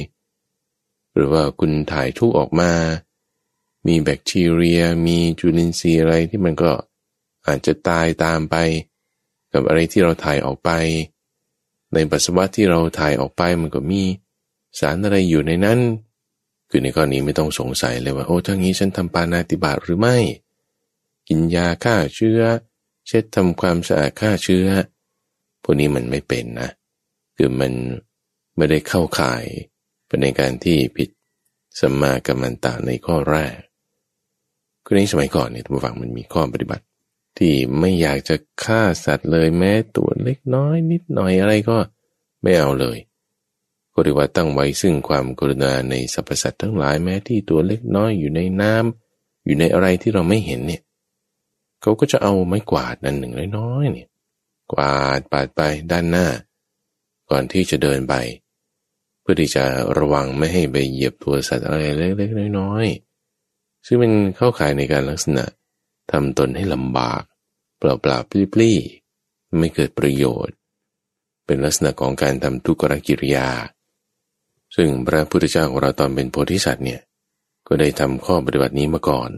[1.14, 2.72] หรือว่าคุณถ่ายทุกออกมา
[3.86, 6.70] มีแบคทีเรีย มีจุลินทรีย์อะไรที่มันก็
[7.46, 8.56] อาจจะตายตามไป
[9.52, 10.70] กับอะไรที่เราถ่ายออกไป
[11.92, 14.02] ในปัสสาวะที่เราถ่ายออกไปมันก็มี
[14.78, 15.78] สารอะไรอยู่ในนั้น
[16.70, 20.16] คือในกรณีไม่ต้องสงสัยเลยว่า โอ้ทั้งนี้ฉันทำปานาติบาตหรือไม่
[21.28, 22.40] กินยาฆ่าเชื้อ
[23.06, 24.66] เช็ดทำความสะอาดฆ่าเชื้อ
[25.62, 26.70] พวกนี้มันไม่เป็นนะ
[27.36, 27.72] คือมัน
[28.56, 29.44] ไม่ได้เข้าข่าย
[30.06, 31.10] เป็นในการที่ผิด
[31.80, 33.56] สัมมากัมมันตะในข้อแรก
[34.86, 36.84] คือในสมัยก่อนเนี่ยท่านผู้ฟังมันมีข้อปฏิบัติ
[37.38, 41.78] ที่ไม่อยากจะฆ่าสัตว์เลยแม้ตัวเล็กน้อยนิดหน่อยอะไรก็
[42.42, 42.98] ไม่เอาเลย
[43.92, 50.82] ก็เรียกว่าตั้งไว้ซึ่งความกรุณาในสรรพสัตว์ทั้งหลายแม้ที่ตัวเล็กน้อยอยู่ในน้ำอยู่ในอะไรที่เราไม่เห็นเนี่ย
[51.80, 54.08] เขาก็จะเอาไม้กวาดนั่นหนึ่งน้อยๆเนี่ย
[54.72, 56.26] กวาดปาดไปด้านหน้า
[57.30, 58.14] ก่อนที่จะเดินไป
[59.20, 59.64] เพื่อที่จะ
[59.98, 63.05] ระวังไม่ให้ไปเหยียบตัวสัตว์อะไรเล็กๆน้อยๆ
[63.86, 65.44] ซึ่งมันเข้าข่ายในการลักษณะ
[66.12, 67.22] ทำตนให้ลำบาก
[67.78, 70.56] เปล่าๆปลี้ๆไม่เกิดประโยชน์
[71.46, 73.48] เป็นลักษณะของการทำทุกขกิริยา
[74.76, 77.00] ซึ่งพระพุทธเจ้าของเราตอนเป็นโพธิสัตว์เนี่ย
[77.66, 79.30] ก็ได้ทำข้อปฏิบัตินี้มาก่อน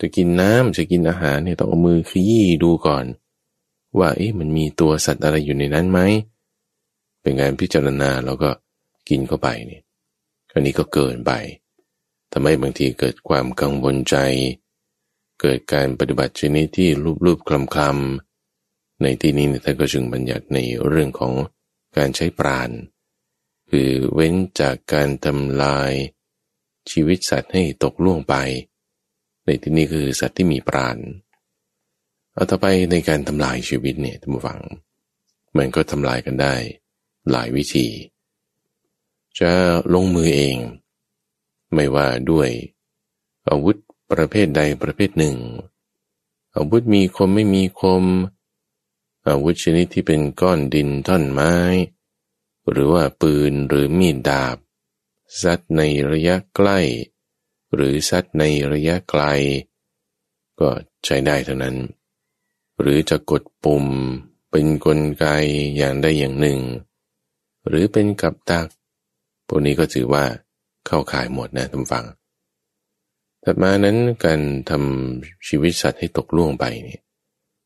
[0.00, 3.04] จะกินน้ำจะกินอาหารเนี่ยต้องเอามือขยี้ดูก่อน
[3.98, 6.00] ว่าเอ๊ะมันมีตัวสัตว์อะไรอยู่ในนั้นไหม
[7.22, 8.50] เป็นการพิจารณาแล้วก็
[9.08, 9.82] กินเข้าไปเนี่ย
[10.52, 11.32] อันนี้ก็เกินไป
[12.38, 14.16] ทำให้บางทีเกิดความกังวลใจ
[15.40, 16.88] เกิดการปฏิบัติชนิดที่
[17.24, 21.32] รูปๆคลำคลำในที่นี้ท่านก็จึงบัญญัติในเรื่องของ
[21.96, 22.70] การใช้ปราณ
[23.70, 25.92] คือเว้นจากการทำลาย
[26.90, 28.34] ชีวิตสัตว์ให้ตกล่วงไป
[29.44, 30.96] ในที่นี้คือสัตว์ที่มีปราณ
[32.32, 34.60] เอาต่อไปในการทำลายชีวิตเนี่ยท่านผู้ฟัง
[35.56, 36.54] มันก็ทำลายกันได้
[37.30, 37.86] หลายวิธี
[39.38, 39.52] จะ
[39.94, 40.58] ลงมือเอง
[41.72, 42.50] ไม่ว่าด้วย
[43.48, 43.76] อาวุธ
[44.10, 45.36] ประเภทใดประเภทหนึ่ง
[46.56, 48.04] อาวุธมีคมไม่มีคม
[49.28, 51.54] อาวุธชนิดที่เป็นก้อนดินท่อนไม้
[52.70, 54.56] หรือว่าปืนหรือมีดดาบ
[55.42, 56.78] ซัดในระยะใกล้
[57.74, 59.22] หรือซัดในระยะไกล
[60.60, 60.68] ก็
[61.04, 61.76] ใช้ได้เท่านั้น
[62.80, 63.86] หรือจะกดปุ่ม
[64.50, 65.26] เป็นนกลไก
[65.76, 66.60] อย่างใดอย่างหนึ่ง
[67.66, 68.68] หรือเป็นกับดัก
[69.46, 70.24] พวกนี้ก็ถือว่า
[70.86, 72.04] เข้าข่ายหมดนะท่านฟัง
[73.44, 77.02] ถัดมานั้นการทำชีวิตสัตว์ให้ตกล่วงไปเนี่ย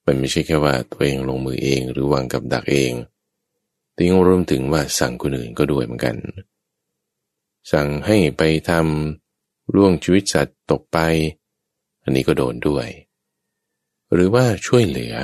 [0.07, 2.93] มันไม่ใช่แค่ว่าตัวเองลงมือเองหรือวางกับดักเอง
[3.93, 6.17] แต่ยังรวมถึงว่าสั่งคนอื่นก็ด้วยเหมือนกัน
[7.73, 10.99] สั่งให้ไปทำล่วงชีวิตสัตว์ตกไป
[12.03, 12.87] อันนี้ก็โดนด้วย
[14.13, 15.15] หรือว่าช่วยเหลือ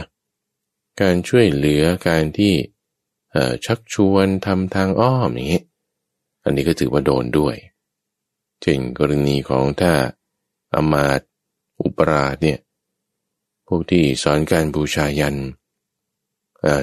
[1.00, 2.52] การช่วยเหลือการที่
[3.64, 5.62] ชักชวนทำทางอ้อมอย่างนี้
[6.44, 7.56] อันนี้ก็ถือว่าโดนด้วย
[8.60, 9.92] เช่นกรณีของถ้า
[10.74, 11.20] อมาต
[11.82, 12.58] อุปราชเนี่ย
[13.66, 15.36] พวกที่สอนการบูชายัน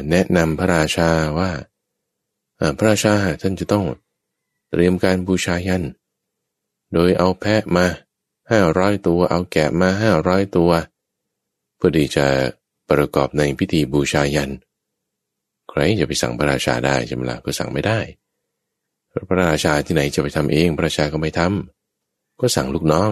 [0.10, 1.10] แนะนำพระราชา
[1.40, 1.52] ว่า
[2.78, 3.86] พระราชาท่านจะต้อง
[4.70, 5.84] เตรียมการบูชายัน
[6.94, 7.86] โดยเอาแพะมา
[8.52, 10.72] ห้าร้อยตัวเอาแกะมาห้าร้อยตัว
[11.76, 12.28] เพื่อที่จะ
[12.90, 14.52] ประกอบในพิธีบูชายัน
[15.70, 18.00] ใครจะไปสั่งพระราชาได้จะมาละก็สั่งไม่ได้
[19.28, 23.12] พระราชาที่ไหนจะไปทำเอง พระราชาก็ไม่ทำก็สั่งลูกน้อง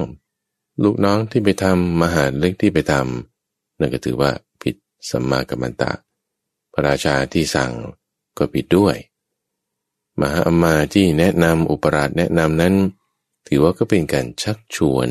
[0.84, 4.76] ลูกน้องที่ไปทำมหาเล็กที่ไปทำนั่นก็ถือว่าผิด
[5.10, 5.92] สัมมากัมมันตะ
[6.74, 7.72] พระราชาที่สั่ง
[8.38, 8.96] ก็ผิดด้วย
[10.20, 12.76] มหาอมาที่แนะนำอุปราชแนะนำนั้น
[13.48, 15.08] ถือว่าก็เป็นการชักชวน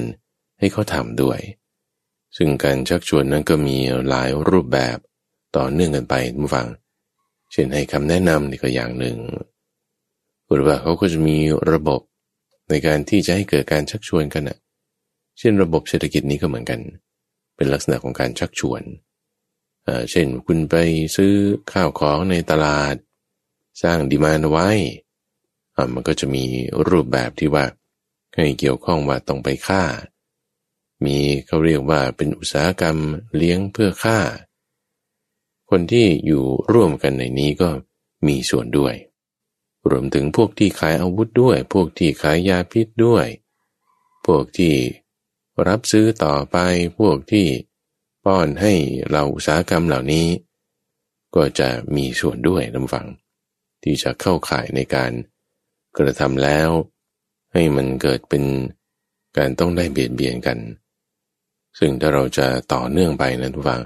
[0.59, 1.41] ให้เขาทำด้วย
[2.37, 3.77] ซึ่งการชักชวนนั้นก็มี
[4.09, 4.99] หลายรูปแบบ
[5.57, 6.69] ต่อเนื่องกันไปทุกฝัง
[7.53, 9.17] เช่นให้คำแนะนำนี่ก็อย่างหนึ่ง
[10.53, 11.37] หรือว่าเขาก็จะมี
[11.73, 12.01] ระบบ
[12.71, 14.59] ในการที่จะให้เกิดการชักชวนกันนะ
[15.39, 16.81] เช่นระบบเศรษฐกิจนี้ก็เหมือนกัน
[17.57, 18.83] เป็นลักษณะของการชักชวน
[20.11, 20.75] เช่นคุณไป
[21.17, 21.33] ซื้อ
[21.73, 22.95] ข้าวของในตลาด
[23.83, 24.69] สร้างดีมานไว้
[25.95, 26.45] มันก็จะมี
[26.89, 27.65] รูปแบบที่ว่า
[28.35, 29.83] ให้เกี่ยวข้องว่าต้องไปฆ่า
[31.05, 32.97] มีเขาเรียกว่าเป็นอุตสาหกรรม
[33.37, 34.19] เลี้ยงเพื่อฆ่า
[35.71, 37.69] คนที่อยู่ร่วมกันในนี้ก็
[38.27, 38.95] มีส่วนด้วย
[39.89, 43.27] รวมถึงพวกที่ขายอาวุธด้วย พวกที่ขายยาพิษด้วย
[44.27, 44.75] พวกที่
[45.69, 46.57] รับซื้อต่อไป
[46.99, 47.47] พวกที่
[48.25, 48.75] ป้อนให้
[49.11, 50.27] เราอุตสาหกรรมเหล่านี้
[51.35, 53.07] ก็จะมีส่วนด้วยลำฝัง
[53.83, 55.13] ที่จะเข้าข่ายในการ
[55.99, 56.71] กระทำแล้ว
[57.53, 58.45] ให้มันเกิดเป็น
[59.39, 60.59] การต้องได้เบียดเบียนกัน
[61.79, 63.83] ซึ่งถ้าเราจะต่อเนื่องไปนะทุกฝัง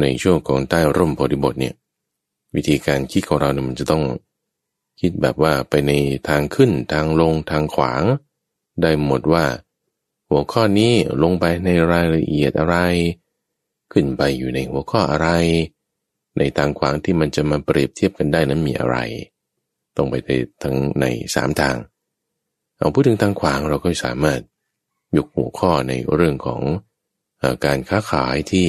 [0.00, 1.74] ในช่วงของใต้ร่มโพธิบทเนี่ย
[2.54, 4.02] วิธีการคิดของเราเนี่ยมันจะต้อง
[5.02, 5.92] คิดแบบว่าไปใน
[6.28, 8.02] ทางขึ้นทางลงทางขวาง
[8.82, 9.44] ได้หมดว่า
[10.28, 12.76] หัวข้อนี้ลงไปในรายละเอียดอะไร
[13.92, 15.28] ขึ้นไปอยู่ในหัวข้ออะไร
[16.38, 18.96] ในทางขวางที่มันจะมาเปรียบเทียบกันได้นั้นมีอะไร
[19.96, 20.30] ต้องไปใน
[20.62, 21.76] ทั้งในสามทาง
[22.76, 24.40] เอาพูดถึงทางขวางเราก็สามารถ
[25.16, 26.62] ยกหัวข้อในเรื่องของ
[27.64, 28.66] การค้าขายที่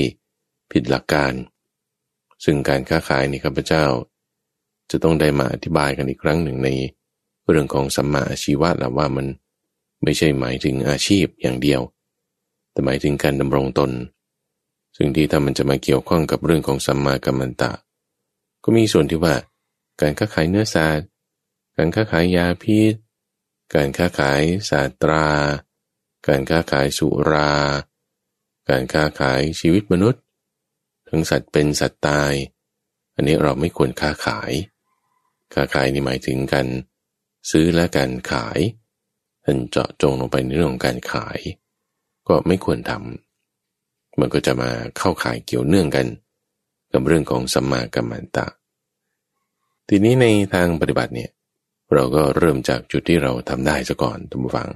[0.72, 1.34] ผิดหลักการ
[2.44, 3.86] ซึ่งการค้าขายนี่ข้าพเจ้า
[4.92, 6.70] จะต้องได้มาอธิบายกันอีกครั้งหนึ่งใน
[7.50, 9.28] เรื่องของสัมมาอาชีวะแล้วว่ามัน
[10.04, 11.82] ไม่ใช่หมายถึงอาชีพอย่างเดียว
[12.72, 13.92] แต่หมายถึงการดำรงตน
[14.96, 17.72] ซึ่งที่ถ้ามันจะมาเกี่ยวข้องกับเรื่องของสัมมากัมมันตะ
[18.64, 19.36] ก็มีส่วนที่ว่า
[20.02, 21.08] การค้าขายเนื้อสัตว์
[21.78, 22.94] การค้าขายยาพิษ
[23.76, 25.28] การค้าขายสาตรา
[26.28, 27.54] การค้าขายสุรา
[28.70, 30.22] การค้าขายชีวิตมนุษย์
[31.10, 32.34] ทั้งสัตว์เป็นสัตว์ตาย
[33.16, 34.52] อันนี้เราไม่ควรค้าขาย
[35.54, 36.68] ค้าขายนี่หมายถึงการ
[37.52, 38.60] ซื้อและการขาย
[39.44, 41.40] ท่านเจาะจงลงไปในเรื่องของการขาย
[42.28, 46.08] ก็ไม่ควรทำมันก็จะมาเข้าขายเกี่ยวเนื่องกัน
[46.94, 48.48] กับเรื่องของสัมมากัมมันตะ
[49.88, 51.32] ทีนี้ในทางปฏิบัติเนี่ย
[51.94, 54.70] เราก็เริ่มจากจุดที่เราทำได้ซะก่อนทุกฝัง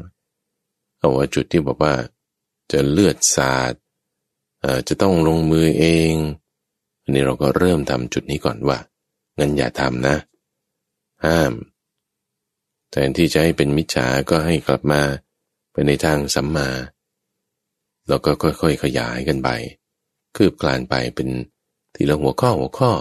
[0.98, 1.94] เอาว่าจุดที่บอกว่า
[2.72, 3.74] จะเลือดสาด
[4.88, 6.14] จะต้องลงมือเอง
[7.02, 8.78] อันนี้เราก็เริ่มทำจุดนี้ก่อนว่า
[9.38, 10.16] งั้นอย่าทำนะ
[11.26, 11.54] ห้าม
[12.92, 15.02] แทนที่จะให้เป็นมิจฉาก็ให้กลับมา
[15.72, 16.70] ไปในทางสัมมา
[18.08, 19.50] แล้วก็ค่อยๆขยายกันไป
[20.36, 21.30] คืบคลานไปเป็น
[21.96, 22.92] ทีละหัวข้อหัวข้อ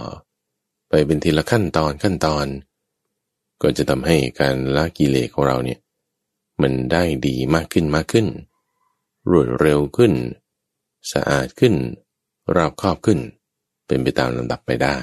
[0.89, 2.45] ไปเป็นทีละขั้นตอนขั้นตอน
[3.61, 5.79] ก็จะทำให้การละกิเลสของเราเนี่ย
[6.61, 8.27] มันได้ดีมากขึ้นมากขึ้น
[9.29, 10.13] รวดเร็วขึ้น
[11.11, 11.73] สะอาดขึ้น
[12.55, 13.19] รอบครอบขึ้น
[13.87, 14.97] เป็นไปตามลำดับไปได้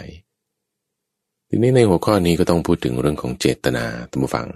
[1.48, 4.48] ทีนี้ในหัวข้อนี้ก็ต้องพูดถึงเรื่องของเจตนาตัมฟัง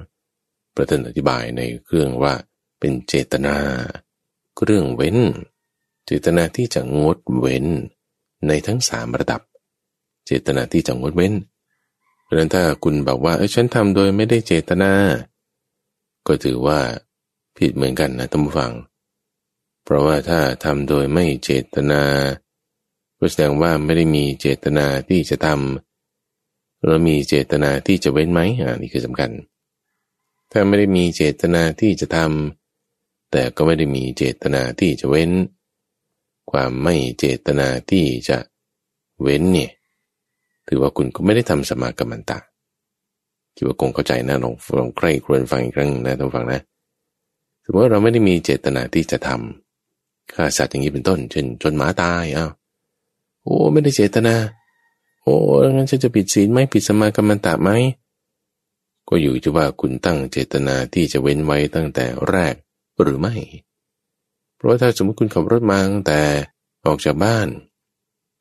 [0.74, 2.34] พระท่านอธิบายในเครื่องว่า
[2.78, 3.56] เป็นเจตนา
[4.64, 5.18] เรื่องเว้น
[6.06, 7.66] เจตนาที่จะงดเว้น
[8.46, 9.42] ในทั้งสามระดับ
[10.26, 11.32] เจตนาที่จะงดเว้น
[12.22, 14.92] เพราะนั้นถ้าคุณบอกว่าเออฉันทำโดยไม่ได้เจตนา
[16.26, 16.78] ก็ถือว่า
[17.56, 18.72] ผิดเหมือนกันนะท่านผู้ฟัง
[19.84, 22.02] เพราะว่าถ้าทำโดยไม่เจตนา
[23.18, 25.87] ก็แสดงว่าไม่ได้มีเจตนาที่จะทำ
[26.86, 29.30] แล้วมีเจตนาที่จะเว้นไหมอ่านี่คือสำคัญ
[30.50, 35.30] ถ้าไม่ได้มีเจตนาที่จะทำแต่ก็ไม่ได้มีเจตนาที่จะเว้น
[36.50, 38.38] ความไม่เจตนาที่จะ
[39.22, 39.70] เว้นเนี่ย
[40.68, 42.38] ถือว่าคุณก็ไม่ได้ทำสมากัมมันตะ
[43.56, 46.60] คิดว่าคงเข้าใจนะลองลองใกล้ควรฟังอีกครั้งนะท่านฟังนะ
[47.64, 52.50] ถือว่าเราไม่ได้มีเจตนาที่จะทำฆ่าสัตว์อย่างนี้เป็นต้น เช่นจนหมาตายอ้าว
[53.42, 54.34] โอ้ไม่ได้เจตนา
[55.28, 55.38] โอ้
[55.76, 57.70] งั้นฉันจะผิดศีลไหมผิดสมากัมมันตะไหม
[59.08, 62.54] ก็อยู่ที่ว่าคุณตั้งเจตนาที่จะเว้นไว้ตั้งแต่แรก
[63.00, 63.34] หรือไม่
[64.56, 66.20] เพราะถ้าสมมติคุณขับรถมาตั้งแต่
[66.86, 67.48] ออกจากบ้าน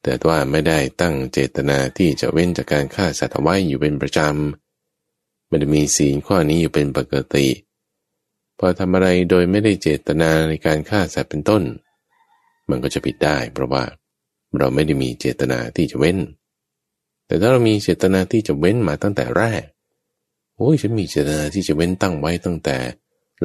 [0.03, 7.47] แต่ว่าไม่ได้ตั้งเจตนาที่จะเว้นจากการฆ่าสัตว์ไว้อยู่เป็นประจำม่ได้มีศีลข้อนี้อยู่เป็นปกติ
[8.59, 11.63] พอทำอะไรโดยไม่ได้เจตนาในการฆ่าสัตว์เป็นต้น
[12.69, 13.83] มันก็จะผิดได้ เพราะว่า
[14.57, 16.17] เราไม่ได้มีเจตนาที่จะเว้น
[17.27, 19.63] แต่ถ้าเรามีเจตนาที่จะเว้นมาตั้งแต่แรก
[20.57, 22.77] โอ้ยฉันมีเจตนาที่จะเว้นตั้งไว้ตั้งแต่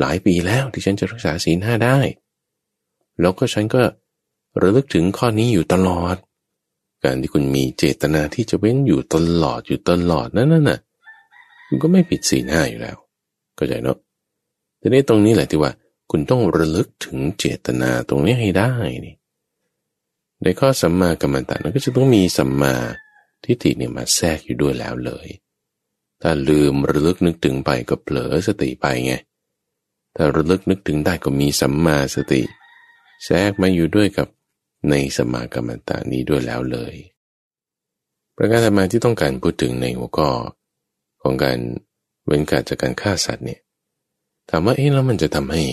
[0.00, 1.98] หลายปีแล้วที่ฉันจะรักษาศีลห้าได้
[3.20, 3.82] แล้วก็ฉันก็
[4.62, 6.16] ระลึกถึงข้อนี้อยู่ตลอด
[7.04, 10.80] การที่คุณมีเจตนาที่จะเว้นอยู่ตลอดอยู่ตลอดนั่นน่ะ
[11.66, 12.96] คุณก็ไม่ผิดศีลห้าอยู่แล้ว
[13.58, 13.98] ก็ใจเนาะ
[14.78, 15.72] แต่ในตรงนี้แหละที่ว่า
[16.10, 18.72] คุณต้องระลึกถึงเจตนาตรงนี้ให้ได้
[19.06, 19.14] นี่
[20.42, 22.74] ในข้อสัมมากัมมันตะนั้นก็จะต้องมีสัมมา
[23.44, 25.28] ทิฏฐิเนี่ยมาแทรกอยู่ด้วยแล้วเลย
[26.22, 29.14] ถ้าลืมระลึกนึกถึงไปก็เผลอสติไปไง
[30.16, 32.42] ถ้าระลึกนึกถึงได้ก็มีสัมมาสติ
[33.24, 34.28] แทรกมาอยู่ด้วยกับ
[34.90, 36.94] ในสมากรรมตานี้ด้วยแล้วเลย
[38.37, 40.31] ประการธรรมาที่ต้องการพูดถึงในหัวข้อ
[41.22, 41.59] ของการ
[42.26, 43.61] เว้นการจากการฆ่าสัตว์เนี่ย
[44.48, 45.64] ถามว่าเอ๊ะแล้วมันจะทำให้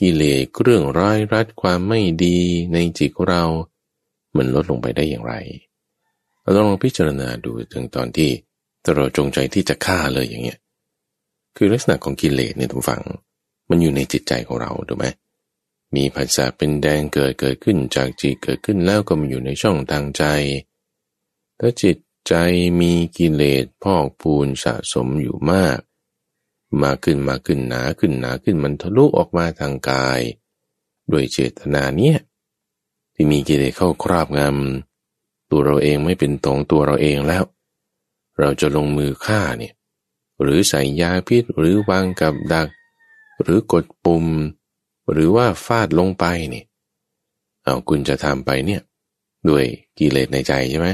[0.00, 2.36] กิเลสเรื่องร้ายรัดความไม่ดี
[2.72, 3.44] ในจิตของเรา
[4.36, 5.34] มันลดลงไปได้อย่างไร
[6.48, 8.30] เราต้องลองพิจารณาดูถึงตอนที่
[8.96, 10.58] เราจงใจที่จะฆ่าเลยอย่างเงี้ย
[11.56, 13.02] คือลักษณะของกิเลสเนี่ยทุกฝัง
[13.68, 15.06] มันอยู่ในจิตใจของเราถูกไหม
[15.94, 20.24] มีภาษาเป็นแดงเกิดเกิดขึ้นจากจิตเกิดขึ้นแล้วก็มาอยู่ในช่องทางใจ
[21.58, 21.96] ถ้าจิต
[22.28, 22.34] ใจ
[22.80, 25.78] มีกิเลสพอกพูนสะสมอยู่มาก
[26.82, 30.20] มาขึ้นมาขึ้นหนาขึ้นหนาขึ้นมันทะลุออกมาทางกาย
[31.12, 32.18] ด้วยเจตนาเนี้ย
[33.14, 34.87] ที่มีกิเลสเข้าครอบงำ
[35.50, 37.44] ตัวเราเองไม่เป็นตรงตัวเราเองแล้ว
[38.40, 39.74] เราจะลงมือฆ่าเนี่ย
[40.42, 42.68] หรือใส่ยาพิษหรือวางกับดัก
[43.42, 44.26] หรือกดปุ่ม
[45.12, 46.64] หรือว่าฟาดลงไปนี่
[47.62, 48.82] เอาคุณจะทำไปเนี่ย
[49.48, 49.64] ด้วย
[49.98, 50.88] กิเลสในใจใช่ไหม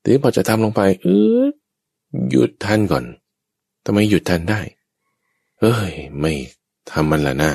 [0.00, 1.06] ทีนี้พอจะทำลงไปเอ
[1.40, 1.44] อ
[2.30, 3.04] หยุดทันก่อน
[3.84, 4.60] ทำไมหยุดทันได้
[5.60, 6.32] เอ้ย ไม่
[6.90, 7.52] ทำมันละหน้า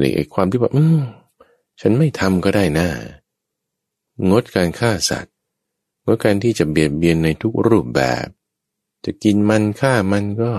[0.00, 1.00] นี่ไอ้ความที่ว่าอืม
[1.80, 2.86] ฉันไม่ทำก็ได้นะ
[4.30, 5.34] งดการฆ่าสัตว์
[6.04, 8.26] งดการที่จะเบียดเบียนในทุกรูปแบบ
[9.04, 10.52] จะกินมันฆ่ามันก็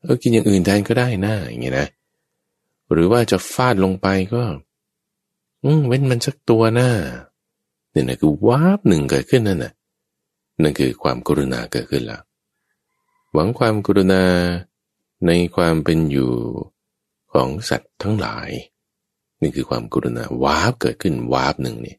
[0.00, 1.88] เออกินอย่างอื่นแทนก็ได้นะอย่างเงี้ยนะ
[2.92, 4.44] หรือว่าจะฟาดลงไปก็
[5.64, 6.90] อืเว้นมันสักตัวหน้า
[7.90, 9.72] เนี่ยนะคือวาบหนึ่งเกิดขึ้นนั่นน่ะ
[10.62, 12.22] นั่นคือความกรุณาเกิดขึ้นแล้ว
[13.32, 14.22] หวังความกรุณา
[15.26, 16.32] ในความเป็นอยู่
[17.32, 18.48] ของสัตว์ทั้งหลาย
[19.40, 21.98] นี่คือความกรุณาวาบเกิดขึ้นวาบหนึ่งเนี่ย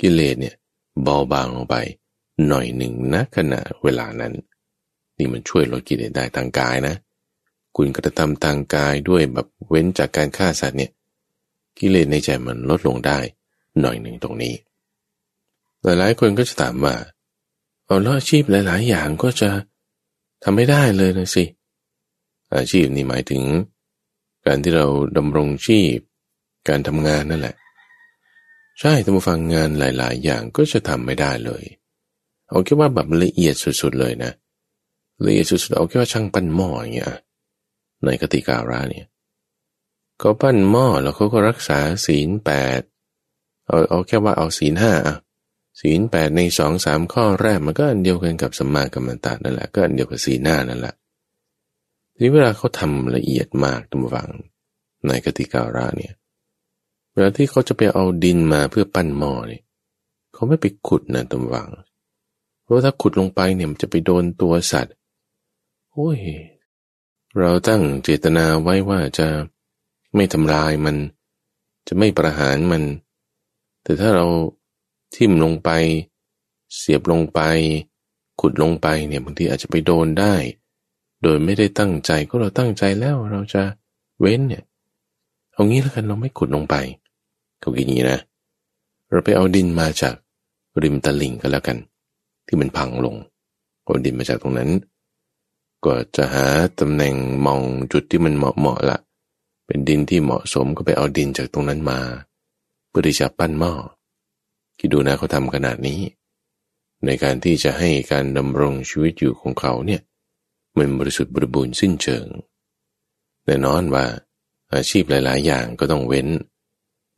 [0.00, 0.54] กิเลสเนี่ย
[1.02, 1.76] เบาบางลงไป
[2.48, 4.32] หน่อยหนึ่งนะขณะเวลานั้น
[5.18, 6.94] นี่มันช่วยลดกิเลสได้ทางกายนะ
[7.76, 10.90] คุณกระทำทางกายด้วยแบบเว้นจากการฆ่าสัตว์เนี่ย
[11.78, 13.18] กิเลสในใจมันลดลงได้
[13.80, 14.54] หน่อยหนึ่งตรงนี้
[15.82, 16.94] หลายๆคนก็จะถามว่า
[17.86, 19.50] เอาแล้วอาชีพหลาย ๆ อย่างก็จะ
[20.42, 21.44] ทำไม่ได้เลยนะสิ
[22.56, 23.42] อาชีพนี่หมายถึง
[24.46, 25.98] การที่เราดำรงชีพ
[26.68, 27.56] การทำงานนั่นแหละ
[28.80, 31.64] ใช่ท่านผู้ฟังงานหลาย ๆ อย่างก็จะทำไม่ได้เลย
[32.48, 34.32] เอาแค่ว่าแบบละเอียดสุด ๆ เลยนะ
[35.26, 37.12] ละเอียดสุด ๆ เอาแค่ว่าช่างปั้นหม้ออย่างเงี้ย
[38.04, 39.06] ในกติการะเนี่ย
[40.22, 42.80] ก็ปั้นหม้อแล้วเขาก็รักษาศีลแปด
[43.66, 45.16] เอาเอาแค่ว่าเอาศีลห้าอะ
[45.80, 50.94] ศีลแปดในสองสามข้อแรกมันก็อันเดียวกันกับสัมมากัมมันตานั่นแหละก็อันเดียวกับศีลห้านั่นแหละ
[52.14, 54.30] ทีนี้เวลาเขาทำละเอียดมากทุกฝัง
[55.06, 56.14] ในกติการะเนี่ย
[57.14, 59.62] เวลาที่เขาจะไปเอาดินมาเพื่อปั้นหม้อเนี่ย
[60.34, 61.68] เขาไม่ไปขุดนะตุมวัง
[62.62, 64.94] เพราะถ้าขุดลงไปเนี่ยมันจะไปโดนตัวสัตว์
[65.92, 66.18] โอ้ย
[67.38, 69.26] เราตั้งเจตนาไว้ว่าจะ
[70.14, 70.96] ไม่ทำลายมัน
[71.88, 72.82] จะไม่ประหารมัน
[73.82, 74.26] แต่ถ้าเรา
[75.14, 75.70] ทิ่มลงไป
[76.76, 77.40] เสียบลงไป
[78.40, 80.34] ขุดลงไปเนี่ยบางทีอาจจะไปโดนได้
[81.22, 83.62] โดยไม่ได้ตั้งใจก็เราตั้งใจแล้วเราจะ
[84.20, 84.64] เว้นเนี่ย
[85.52, 86.76] เอางี้แล้วกันเราไม่ขุดลงไป
[87.64, 88.20] เขาคิดอย่างนี้นะ
[89.10, 90.14] เราไปเอาดินมาจาก
[90.82, 91.78] ริมตลิ่งก็แล้วกัน
[92.46, 93.16] ที่มันพังลง
[93.84, 94.70] เอาดินมาจากตรงนั้น
[95.84, 96.46] ก็จะหา
[96.80, 97.14] ตำแหน่ง
[97.46, 98.98] มองจุดที่มันเหมาะเหมาะละ
[99.66, 102.00] เป็นดินที่เหมาะสมก็ไปเอาดินจากตรงนั้นมา
[102.88, 103.72] เพื่อที่จะปั้นหม้อ
[104.78, 106.00] คิดดูนะเขาทำขนาดนี้
[107.04, 110.00] ในการที่จะให้การดำรงชีวิตอยู่ของเขาเนี่ย
[110.76, 112.26] มันบริสุทธิ์บริบูรณ์สิ้นเชิง
[113.44, 114.04] แน่นอนว่า
[114.74, 116.28] อาชีพหลาย ๆ อย่างก็ต้องเว้น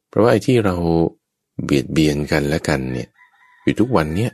[0.08, 0.76] เพราะว่าไอ้ที่เรา
[1.64, 3.08] เบียดเบียนกันและกันเนี่ย
[3.62, 4.32] อยู่ทุกวันเนี่ย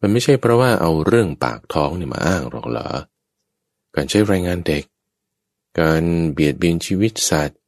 [0.00, 2.88] มันไม่ใช่เพราะว่าเอาเรื่องปากท้องเนี่ยมาอ้างหรอกเหรอ
[3.94, 4.84] การใช้แรงงานเด็ก
[5.80, 7.58] การเบียดเบียนชีวิตสัตว์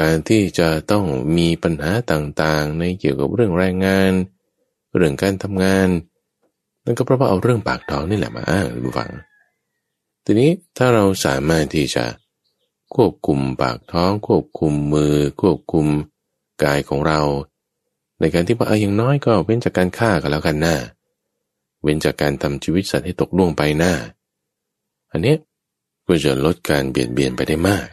[0.00, 1.04] การที่จะต้อง
[1.36, 4.12] มีปัญหาต่างๆ ในเกี่ยวกับเรื่องแรงงาน
[4.96, 5.88] เรื่องการทำงาน
[6.84, 9.10] นั่นก็เพราะว่าเอาเรื่องปากท้องนี่แหละมาอ้างหรือฟัง
[10.24, 12.04] ทีนี้ถ้าเราสามารถที่จะ
[12.94, 15.86] ควบคุมปากท้อง ควบคุมมือ ควบคุม
[16.62, 17.20] กายของเรา
[18.20, 20.76] ในการที่ว่าเอออย่างน้อยก็เว้นจากการฆ่ากันแล้วกันหน้า
[21.82, 23.94] เว้นจากการทำชีวิตสัตว์ให้ตกล่วงไปหน้า
[25.10, 25.34] อันนี้
[26.06, 27.86] ก็จะลดการเบียดเบียนไปได้มาก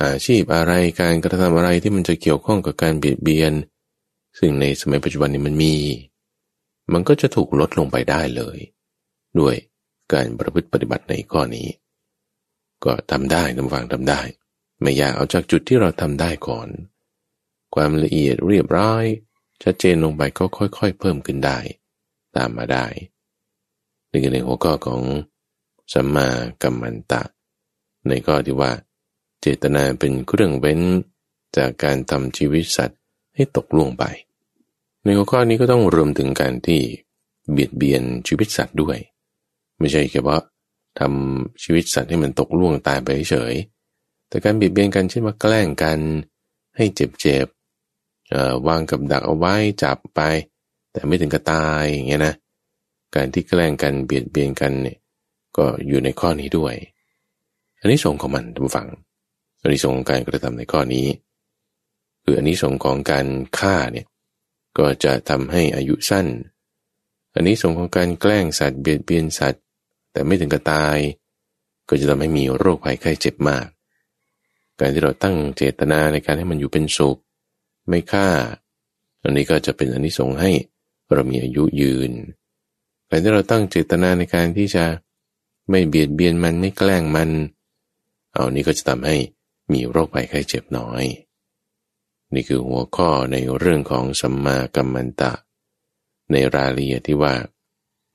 [0.00, 3.52] อาชีพอะไรการกระทำอะไรที่มันจะเกี่ยวข้องกับการเบียดเบียน
[4.38, 5.74] ซึ่งในสมัยปัจจุบันนี้มันมี
[6.92, 8.58] มันก็จะถูกลดลงไปได้เลย
[9.38, 9.54] ด้วย
[10.12, 11.68] การประพฤติปฏิบัติในข้อนี้
[12.84, 14.20] ก็ทำได้นำฟังทำได้
[14.80, 16.68] ไม่อยากเอาจากจุดที่เราทำได้ก่อน
[17.74, 19.04] ความละเอียดเรียบร้อย
[19.62, 21.58] ชัดเจนลงไปก็ค่อย ๆ เพิ่มขึ้นได้
[22.36, 22.86] ตามมาได้
[24.10, 25.02] นี่คือในหัวข้อของ
[25.92, 26.28] สัมมา
[26.62, 27.22] กัมมันตะ
[28.08, 28.72] ในข้อที่ว่า
[29.40, 30.80] เจตนาเป็นเครื่องเว้น
[31.56, 33.00] จากการทำชีวิตสัตว์
[33.34, 34.04] ให้ตกล่วงไป
[35.02, 36.80] ในหัวข้อนี้ก็ต้องรวมถึงการที่
[37.50, 38.98] เบียดเบียนชีวิตสัตว์ด้วย
[39.78, 40.38] ไม่ใช่แค่ว่า
[40.98, 43.54] ทำชีวิตสัตว์ให้มันตกล่วงตายไปเฉย
[44.28, 45.98] แต่การเบียดเบียนกันเช่นว่าแกล้งกัน
[46.76, 47.55] ให้เจ็บๆ
[48.66, 50.20] วางกับดักเอาไว้จับไป
[50.92, 52.34] แต่ไม่ถึงกับตายอย่างเงี้ยนะ
[53.14, 54.98] การที่แกล้งกันเบียดเบียนกันเนี่ย
[55.56, 56.74] ก็อยู่ในข้อนี้ด้วย
[57.80, 58.88] อันนี้สงของมันท่านฟัง
[59.60, 61.06] อันนี้สงของการกระทำในข้อนี้
[62.22, 63.26] คืออันนี้สงของการ
[63.58, 64.06] ฆ่าเนี่ย
[64.78, 66.26] ก็จะทำให้อายุสั้น
[67.34, 69.62] อันนี้สงของการแกล้งสัตว์เบียดเบียนสัตว์
[70.12, 70.98] แต่ไม่ถึงกับตาย
[71.88, 73.66] ก็จะทำให้มีโรคภัยไข้เจ็บมาก
[74.80, 77.18] การที่เราตั้งเจตนาในการให้มันอยู่เป็นสุข
[77.88, 78.28] ไม่ฆ่า
[79.22, 80.50] อันนี้ก็จะเป็นอนนี้สงให้
[81.12, 82.12] เรามีอายุยืน
[83.06, 84.84] แต่ที่เราตั้งเจตนาในการที่จะ
[85.70, 87.30] ไม่เบียดเบียนมันไม่แกล้งมัน
[88.32, 89.16] เอานี้ก็จะทำให้
[89.72, 91.04] มีโรคภัยไข้เจ็บน้อย
[92.34, 95.32] นี่คือหัวข้อในเรื่องของสัมมากัมมันตะ
[96.32, 97.34] ในรายละเอียดที่ว่า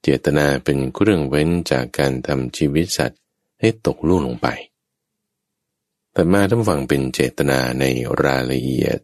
[0.02, 3.20] เจตนาเป็นเครื่องเว้นจากการทำชีวิตสัตว์
[3.60, 4.48] ให้ตกลุ่งลงไป
[6.12, 7.84] แต่มาทั้งฝั่งเป็นเจตนาใน
[8.24, 9.00] รายละเอียด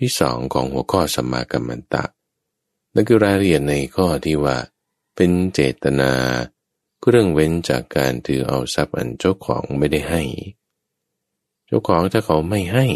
[0.00, 2.04] ที่สองของหัวข้อสัมมากัมมันตะ
[2.94, 4.56] นั่นคือรายละเอียดในข้อที่ว่า
[5.16, 6.12] เป็นเจตนา
[7.00, 10.22] เครื่องเว้นจากการถือเอาทรัพย์อันเจ้าของไม่ได้ให้
[11.66, 12.86] เจ้าของถ้าเขาไม่ให้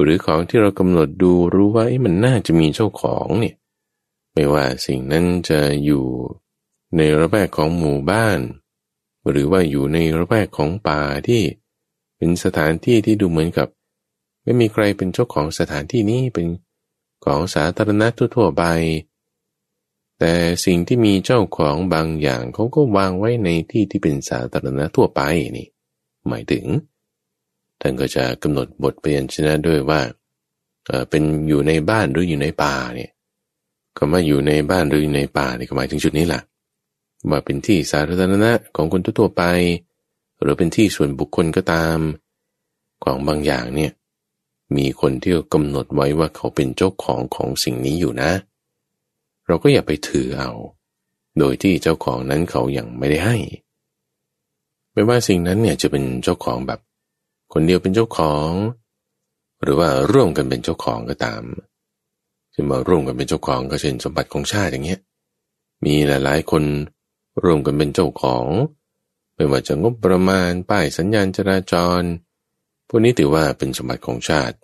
[0.00, 3.54] หรือของที่เรากำหนดดูรู้ว่ามันน่าจะมีเจ้าของเนี่ย
[4.32, 6.04] ไม่ว่าสิ่งนั้นจะอยู่
[6.96, 8.38] ในระแวกของหมู่บ้าน
[9.30, 11.42] หรือว่าอยู่ในระแวกของป่าที่
[12.16, 13.68] เป็นสถานที่ที่ดูเหมือนกับ
[14.42, 16.46] ไม่มีใครเป็นเจ้าของสถานที่นี้เป็น
[17.24, 18.64] ของสาธารณะทั่วๆไป
[20.18, 20.34] แต่
[20.64, 25.20] สิ่งที่มีเจ้าของบางอย่างเขาก็วางไว้ในที่ที่เป็นสาธารณะทั่วไป
[25.56, 25.68] นี่
[26.28, 26.64] หมายถึง
[27.80, 30.00] ท่านก็จะกำหนดบทเปลี่ยนชนะด้วยว่า
[30.86, 33.10] เออเป็นอยู่ในบ้านหรืออยู่ในป่าเนี่ย
[33.96, 36.42] ก็มาอยู่ในบ้านหรืออยู่ในป่าเนี่ก็หมายถึงจุดนี้แหละ
[37.30, 39.42] ว่าเป็นที่สาธารณะของคนทั่วไป
[40.40, 41.98] หรือเป็นที่ส่วนบุคคลก็ตาม
[43.04, 43.92] ของบางอย่างเนี่ย
[44.76, 48.32] มีคนที่กำหนดไว้ว่าเขาเป็นเจ้าของของสิ่งนี้อยู่นะ
[49.46, 50.52] เราก็อย่าไปถือเอา
[51.38, 53.36] โดยที่เจ้าของนั้นเขายัางไม่ได้ให้
[54.92, 56.80] ไม่ว่าสิ่งนั้นเนี่ยจะเป็นเจ้าของแบบ
[57.52, 58.50] คนเดียวเป็นเจ้าของ
[59.62, 61.42] หรือว่าร่วมกันเป็นเจ้าของก็ตาม
[62.54, 65.00] จะมาร่วมกันเป็นเจ้าของก็เช่นสมบัติของชาติอย่างเงี้ย
[65.84, 66.64] มีหลายๆ คน
[67.44, 68.44] ร่วมกันเป็นเจ้าของ
[69.34, 72.02] ไม่ว่าจะงบประมาณป้ายสัญญาณจราจร
[72.88, 74.56] พวกนี้ถือว่าเป็นสมบัติของชาติ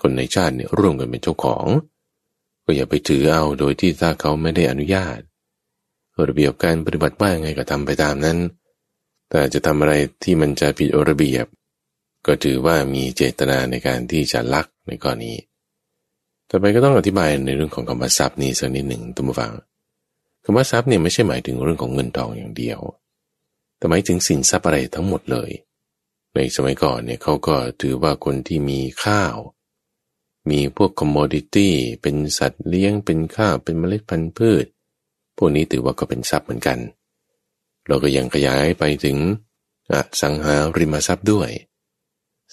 [0.00, 1.66] คนในชาติเนี่ยร่วมกันเป็นเจ้าของ
[2.64, 5.20] ก็อย่าไปถือเอาโดยที่ถ้าเขาไม่ได้อนุญาต
[6.28, 8.38] ระเบียบการปฏิบัติว่าไงก็ทำไปตามนั้น
[9.30, 11.46] แต่จะทำอะไรที่มันจะผิดระเบียบ
[12.26, 15.34] ก็ถือว่ามีเจตนาในการที่จะลักในกรณี
[16.48, 19.52] ต่อไปก็ต้องอธิบายในเรื่องของคำว่าทรัพย์นี้สักนิดหนึ่งตุมฟัง
[20.44, 22.80] คำว่าทรัพย์เนี่ยไม่ใช่หมายถึงเรื่องของเงินทองอย่างเดียว
[23.76, 25.50] แต่หมายถึงสินทรัพย์อะไรทั้งหมดเลย
[26.34, 29.34] ในสมัยก่อนเนี่ยเขาก็ถือว่าคนที่มีข้าว
[30.50, 31.72] มีพวกคอมมอดิตี้
[32.02, 34.66] เป็นสัตว์เลี้ยงเป็นข้าวเป็นเมล็ดพันธุ์พืช
[35.36, 36.78] พวกนี้ถือว่าก็เป็นทรัพย์เหมือนกัน
[37.86, 39.16] เราก็ยังขยายไปถึง
[39.92, 41.50] อสังหาริมทรัพย์ด้วย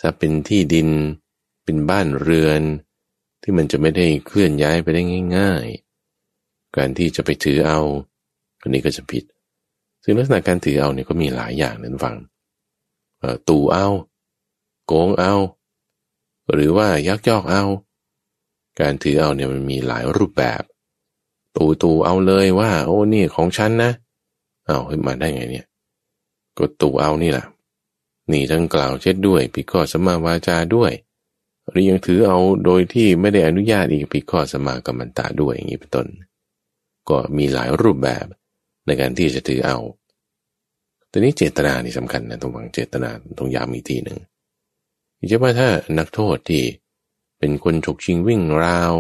[0.02, 0.90] ทรัพย์เป็นที่ดิน
[1.64, 2.62] เป็นบ้านเรือน
[3.42, 5.02] ที่มันจะไม่ได้เคลื่อนย้ายไปได้
[5.38, 5.66] ง่าย
[6.22, 7.80] ๆ การที่จะไปถือเอา
[8.62, 9.24] อันนี้ก็จะผิด
[10.04, 12.16] ซึ่งลักษณะการถือเอาเนี่ยก็มีหลายอย่างนั้นฟัง
[13.50, 13.88] ตู่เอา
[14.88, 15.34] โกงเอา
[16.54, 17.64] หรือว่ายักยอกเอา
[18.80, 20.62] การถือเอาเนี่ยมันมีหลายรูปแบบ
[21.56, 23.92] ตูตูเอาเลยว่า โอ้นี่ของฉันนะ
[24.66, 25.68] เอาขึ้นมาได้ไงเนี่ย
[26.58, 27.46] ก็ตูเอานี่แหละ
[28.32, 30.92] นี่ทั้งกล่าวเช็ดด้วยปีข้อสมาวาจาด้วย
[31.70, 36.08] หรือยังถือเอาโดยที่ไม่ได้อนุญาตอีกปีข้อสมากัมมันตาด้วยอย่างนี้เป็นต้น
[37.10, 38.26] ก็มีหลายรูปแบบ
[38.86, 39.78] ในการที่จะถือเอา
[41.10, 44.20] แต่นี้เจตนานี่สำคัญนะตรงวังเจตนาตรงย้ำอีกทีหนึ่ง
[45.28, 46.64] ใช่ว่าถ้านักโทษที่
[47.40, 48.94] เป็นคนฉกชิงวิ่งราว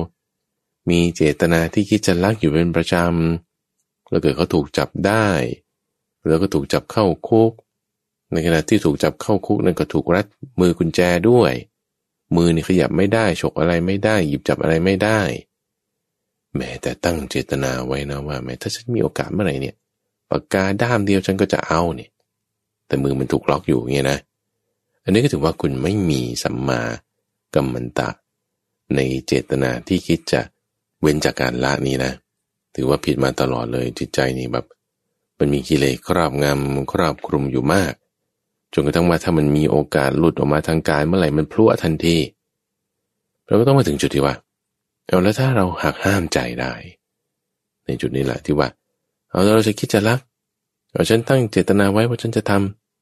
[0.89, 5.27] มีเจตนาที่คิดจะลักอยู่เป็นประจำ แล้วเกิดเขาถูกจับได้
[6.27, 7.51] แล้วก็ถูกจับเข้าคุก
[8.31, 10.25] ในขณะที่ถูกจับเข้าคุกนั่นก็ถูกรัด
[10.59, 10.99] มือกุญแจ
[11.29, 11.53] ด้วย
[12.35, 15.19] มือนี่ขยับไม่ได้ฉกอะไรไม่ได้ หยิบจับอะไรไม่ได้
[16.55, 19.75] แม้แต่ตั้งเจตนาไว้นะว่าแม้ถ้าฉันมีโอกาสเมื่อไหร่เนี่ย
[20.29, 22.09] ปากกาด้ามเดียวฉันก็จะเอาเนี่ย
[22.87, 24.19] แต่มือมันถูกล็อกอยู่เงี้ยนะ
[25.03, 26.81] อันนี้ก็ถือว่าคุณไม่มีสัมมา
[27.53, 28.09] กัมมันตะ
[28.95, 30.41] ในเจตนาที่คิดจะ
[31.01, 32.11] เว้นจากการละนี้นะ
[32.75, 34.65] ถือว่าผิดมาตลอดเลยจิตใจนี่แบบ
[35.39, 37.93] มันมีกิเลสครอบงำครอบคลุมอยู่มาก
[38.73, 42.17] จนกระทั่งว่าถ้ามันมีโอกาสหลุดออกมาทางกายเมื่อไหร่มันพลั่วทันที
[43.47, 44.35] เราก็ต้องมาถึงจุดที่ว่า
[45.05, 46.73] เอาแล้วถ้าเราหักห้ามใจได้
[47.85, 48.67] ในจุดนี้แหละที่ว่า
[49.29, 50.19] เอาเราจะคิดจะรัก
[50.91, 52.51] เอาฉันตั้งเจตนาไว้ว่าฉันจะท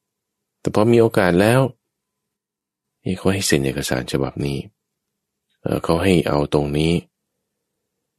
[0.05, 1.59] ำแต่พอมีโอกาสแล้ว
[3.09, 4.59] นี่เขาให้เซ็นเอกสารฉบับนี้
[5.61, 6.93] เเขาให้เอาตรงนี้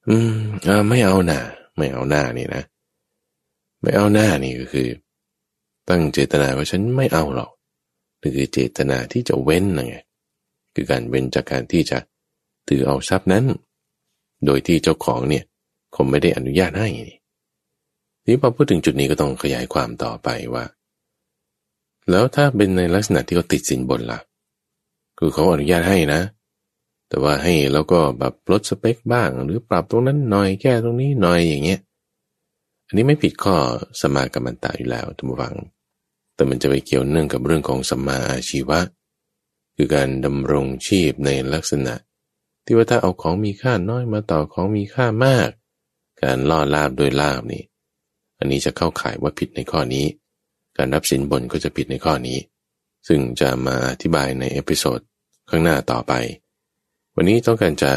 [0.08, 1.40] อืมอไม่เอาหน้า
[1.76, 2.62] ไม่เอาหน้านี่นะ
[3.82, 4.88] ไม่เอาหน้านี่ก็คือ
[5.88, 7.50] ตั้งเจตนาว่าฉันไม่เอาหรอก
[8.20, 9.96] นี่คือเจตนาที่จะเว้นนะไง
[10.74, 11.98] คือการเว้นจากการที่จะ
[12.68, 13.44] ถือเอาทรัพย์นั้น
[14.44, 15.44] โดยที่เจ้าของเนี่ย
[15.94, 16.88] คงไม่ได้อนุญาตให้
[18.26, 20.64] นี่พอพูดถึงจุดนี้ก็ต้องขยายความต่อไปว่า
[22.10, 24.20] แล้วถ้าเป็นในลักษณะที่เขาติดสินบนละ่ะ
[25.22, 26.22] คือเขาอนุญาตให้นะ
[27.08, 31.80] แต่ว่าให้แล้วก็แบบลดสเปคบ้าง หรือปรับตรงนั้นหน่อยแก้ตรงนี้หน่อยอย่างเงี้ย
[32.86, 33.56] อันนี้ไม่ผิดข้อ
[34.00, 35.54] สมากัมมันตาอยู่แล้วทุกฝัง
[36.34, 38.80] แต่มันจะไปเกี่ยวเนื่องกับเรื่องของสัมมาอาชีวะ
[39.76, 41.94] คือการดำรงชีพในลักษณะ
[42.64, 45.48] ที่ว่าถ้าเอาของมีค่าน้อยมาต่อของมีค่ามาก
[46.22, 47.62] การล่อลาภด้วยลาภนี่
[48.38, 50.06] อันนี้จะเข้าข่ายว่าผิดในข้อนี้
[50.76, 52.38] การรับสินบนก็จะผิดในข้อนี้
[53.08, 55.00] ซึ่งจะมาอธิบายใน episode
[55.50, 56.12] ข้างหน้าต่อไป
[57.16, 57.92] วันนี้ต้องการจะ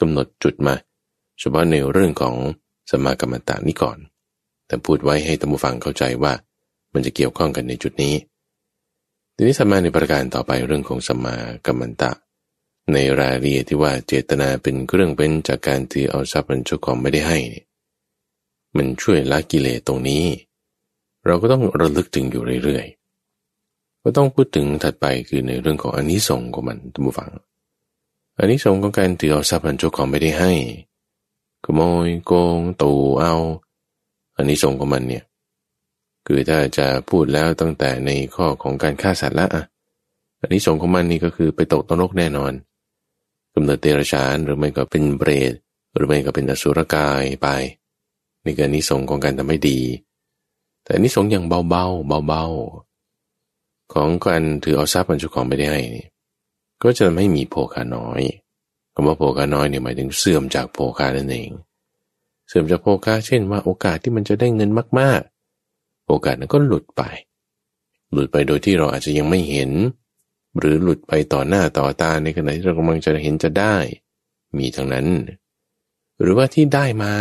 [0.00, 0.74] กำหนดจุดมา
[1.40, 2.36] เฉพาะในเรื่องของ
[2.90, 3.98] สัมมากัมมันตะนี้ก่อน
[4.66, 6.32] แต่พูดไว้ให้ท่านผู้ฟังเข้าใจว่า
[6.92, 8.14] มันจะเกี่ยวข้องกันในจุดนี้
[9.34, 11.36] ทีนี้สัมมาในประการต่อไปเรื่องของสัมมา
[11.66, 12.10] กัมมันตะ
[12.92, 17.38] ในรายละเอียดที่ว่าเจตนาเป็นเครื่องเป็นจากการที่เอาทรัพย์เป็นเจ้าของไม่ได้ให้
[18.76, 20.24] มันช่วยละกิเลสตรงนี้
[21.26, 22.99] เราก็ต้องระลึกถึงอยู่เรื่อยๆ
[24.02, 27.30] ก็ต้องพูดถึงถัดไปคือในเรื่องของอนนิสงส์ของมันท่านผู้ฟัง
[28.38, 30.52] อนนิสงส์ของการถือเอาทรัพย์เป็นเจ้าของไม่ได้ให้
[31.64, 33.34] ขโมยโกงตูเอา
[34.36, 35.24] อนนิสงส์ของมันเนี่ย
[36.26, 39.64] คือถ้าจะพูดแล้วตั้งแต่ในข้อของการฆ่าสัตว์ละอะ
[40.40, 42.52] อันนี้สงของมันนี่ก็คือไปตกตนกแน่นอน
[43.54, 45.52] กำเนิดเตระชานหรือไม่ก็เป็นเบรด
[45.94, 47.48] หรือไม่ก็เป็นอสุรกายไป
[48.44, 49.80] นี่ก็นิสงของการทำไม่ดี
[50.84, 52.89] แต่นิสงอย่างเบาๆเบาๆ
[53.94, 56.06] ของการถือเอาทรัพย์บรรจุของไม่ได้ให้นี่
[56.82, 58.22] ก็จะไม่มีโภคาน้อย
[58.94, 61.50] คำว่าโภคาน้อยเนี่ยหมายถึงเสื่อมจากโภคานั่นเอง
[62.48, 64.70] เสื่อมจากโภคาเช่นว่าโอกาสที่มันจะได้เงิน
[65.00, 65.20] มาก
[65.66, 67.02] ๆ โอกาสนั้นก็หลุดไป
[68.12, 69.70] หลุดไปโดยที่เราอาจจะยังไม่เห็น
[70.58, 73.76] หรือหลุดไปต่อหน้าต่อตาในขณะที่เรากำลังจะเห็นจะได้
[74.58, 75.06] มีทั้งนั้น
[76.20, 77.14] หรือว่าที่ได้มา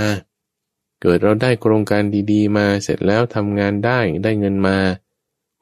[1.02, 4.78] เกิดเราได้โครงการดี ๆ มาเสร็จแล้วทำงานได้ได้เงินมา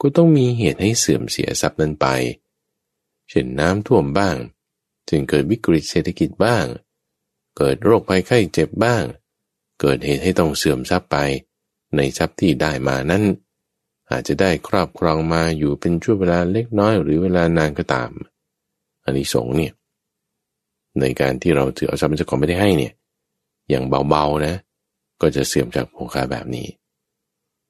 [0.01, 2.07] ก็ต้องมีเหตุให้เสื่อมเสียทรัพย์นั้นไป
[3.29, 4.35] เช่นน้ำท่วมบ้าง
[5.09, 6.65] จึงเกิดวิกฤตเศรษฐกิจบ้าง
[7.57, 9.03] เกิดโรคภัยไข้เจ็บบ้าง
[9.81, 11.17] เกิดเหตุให้ต้องเสื่อมทรัพย์ไป
[11.95, 13.23] ในทรัพย์ที่ได้มานั้น
[14.11, 18.11] อาจจะได้ครอบครองมาอยู่เป็นช่วงเวลาเล็กน้อยหรือเวลานานก็ตาม
[19.03, 19.73] อันนี้สงเนี่ย
[20.99, 22.93] ในการที่เราถือเอาทรัพย์เป็นเจ้าของไม่ได้ให้เนี่ย
[23.69, 24.55] อย่างเบาๆนะ
[25.21, 26.67] ก็จะเสื่อมจากโภคาแบบนี้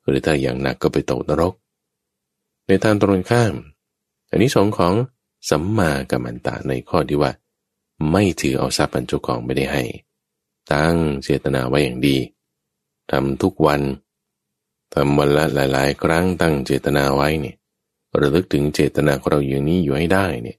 [0.04, 1.54] หรือถ้าอย่างหนักก็ไปตกนรก
[2.68, 3.54] ในทางตรงข้าม
[4.30, 4.94] อันนี้สงของ
[5.50, 7.32] สัมมากัมมันตะในข้อที่ว่า
[8.12, 9.84] ไม่ถือเอาทรัพย์เป็นเจ้าของไม่ได้ให้
[10.74, 12.18] ตั้งเจตนาไว้อย่างดี
[13.12, 13.82] ทำทุกวัน
[14.94, 17.56] ทำวันละหลาย ๆ ครั้งตั้งเจตนาไว้เนี่ย
[18.20, 20.58] ระลึกถึงเจตนาของเราอย่างนี้อยู่ให้ได้เนี่ย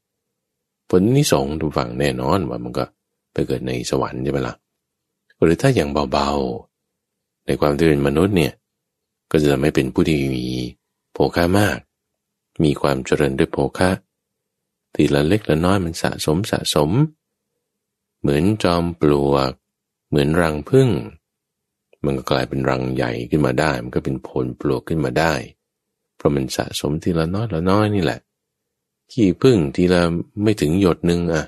[0.89, 2.85] ผลนิสงทุกฝั่งแน่นอนว่ามันก็
[3.33, 4.55] ไปเกิดในสวรรค์ใช่ไหมละ่ะ
[5.43, 8.53] หรือถ้าอย่างเบาๆ ในความที่เป็นมนุษย์เนี่ย
[9.31, 10.47] ก็จะไม่เป็นผู้ที่มี
[11.13, 11.79] โภค่ามาก
[12.63, 13.91] มีความเจริญด้วยโภคะ
[14.95, 16.91] ทีละเล็กละน้อยมันสะสมสะสม
[18.21, 19.53] เหมือนจอมปลวก
[20.09, 20.89] เหมือนรังพึ่ง
[22.05, 25.35] มันก็กลายเป็นรังใหญ่ขึ้นมาได้ มันก็เป็นผลปลวกขึ้นมาได้
[26.17, 28.21] เพราะมันสะสมทีละน้อยละน้อยนี่แหละ
[29.13, 30.03] ขี้พึ่งทีละ
[30.43, 31.45] ไม่ถึงหยดหนึ่งอะ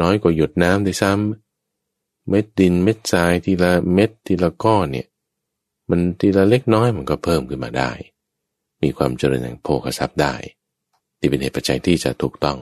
[0.00, 5.08] น้อยกว่าหยดน้ำด้วยซ้ำเม็ดดินเม็ดทรายทีละเม็ดทีละก้อนเนี่ย
[5.90, 7.90] มันทีละเล็กน้อยมันก็เพิ่มขึ้นมาได้
[8.82, 10.34] มีความเจริญแห่งโภคทรัพย์ได้
[11.18, 12.58] ที่เป็นเหตุปัจจัยที่จะถูกต้อง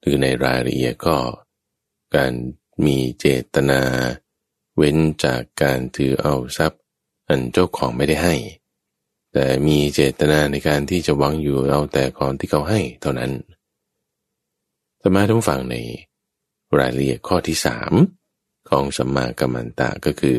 [0.00, 1.16] หรือในรายละเอียดก็
[2.14, 2.32] การ
[2.86, 3.82] มีเจตนา
[4.76, 6.80] เว้นจากการถือเอาทรัพย์
[7.28, 8.34] อันเจ้าของไม่ได้ให้
[9.32, 13.32] แต่มีเจตนาในการที่จะหวังอยู่เอาแต่ของที่เขาให้เท่านั้น
[15.00, 15.76] ธรรมะทุกฝั่งใน
[16.78, 17.92] รายละเอียดข้อที่สาม
[18.70, 20.38] ของสัมมากัมมันตะก็คือ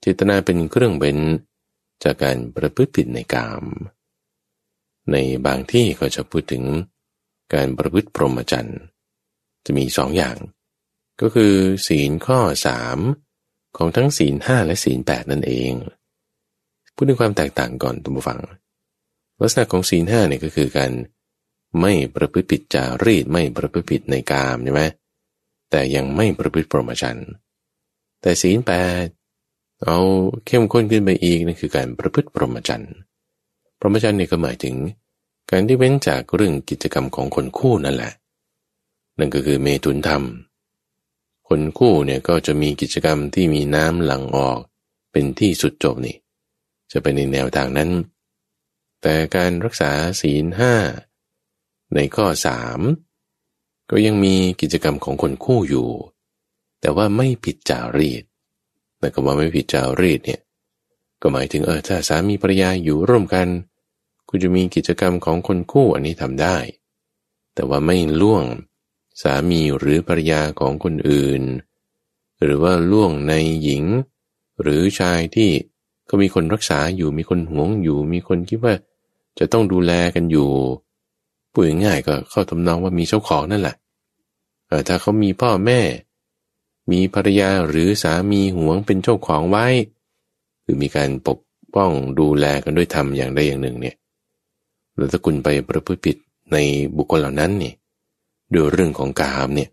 [0.00, 1.16] เจตนาเป็นเครื่องเป็น
[2.04, 3.64] จากการประพฤติผิดในกาม
[5.12, 5.16] ใน
[5.46, 6.64] บางที่ก็จะพูดถึง
[7.54, 8.80] การประพฤติพรหมจรรย์
[9.64, 10.36] จะมีสองอย่าง
[11.20, 11.54] ก็คือ
[11.86, 12.98] ศีลข้อสาม
[13.76, 15.72] ของทั้งศีลห้าและศีลแปดนั่นเอง
[16.94, 18.40] พูดถึงความแตกต่างก่อนตุมฟัง
[19.40, 20.92] ลักษณะของศีลห้าเนี่ยก็คือการ
[21.80, 24.82] ไม่ประพฤติผิดจารีตไม่ประพฤติผิดในกามใช่ไหม
[25.70, 27.28] แต่ยังไม่ประพฤติพรหมจรรย์
[28.22, 28.72] แต่ศีลแป
[29.04, 29.06] ด
[29.84, 29.98] เอา
[30.46, 32.94] เข้มข้นขึ้นไปอีกนั่นคือการประพฤติพรหมจรรย์
[33.78, 34.76] พรหมจรรย์เนี่ยก็หมายถึง
[35.50, 38.12] การที่เว้นจากเรื่องกิจกรรมของคนคู่นั่นแหละ
[39.18, 40.22] นั่นก็คือเมตุนธรรม
[41.48, 44.58] คนคู่เนี่ยก็จะมีกิจกรรมที่มีน้ำหลั่งออก
[45.12, 46.16] เป็นที่สุดจบนี่
[46.92, 47.90] จะเป็นในแนวทางนั้น
[49.02, 50.74] แต่การรักษาศีลห้า
[51.94, 52.80] ในข้อสาม
[53.90, 55.88] ก็ยังมีกิจกรรมของคนคู่อยู่
[56.80, 58.24] แต่ว่าไม่ผิดจารีต
[58.98, 60.40] แต่ก็ว่าไม่ผิดจารีตเนี่ย
[61.22, 63.48] ก็หมายถึงเออถ้าสามีภรรยาอยู่ร่วมกัน
[64.28, 66.56] คุณจะมีกิจกรรมของคนคู่อันนี้ทำได้
[67.54, 68.44] แต่ว่าไม่ล่วง
[69.22, 71.42] สามีหรือภรรยาของคนอื่น
[72.42, 73.32] หรือว่าล่วงใน
[73.62, 73.84] หญิง
[74.62, 75.50] หรือชายที่
[76.08, 78.74] ก็มีคนรักษาอยู่มีคนห่วงอยู่มีคนคิดว่า
[79.38, 80.50] จะต้องดูแลกันอยู่
[81.52, 83.76] พูดง่ายก็เข้าทำนองว่ามีเจ้าของนั่นแหละ
[84.88, 85.80] ถ้าเขามีพ่อแม่
[86.90, 89.66] มีภรรยาหรือสามีหวงเป็นเจ้าของไว้
[90.64, 91.38] คือมีการปก
[91.74, 93.96] ป้องดูแลกันด้วยธรรมอย่างใดอย่างหนึ่งเนี่ย
[94.96, 96.16] แล้วถ้าคุณไปประพฤติผิด
[96.52, 96.56] ใน
[96.96, 97.74] บุคคลเหล่านั้นเนี่ย
[98.52, 99.70] ด้วยเรื่องของกามเนี่ย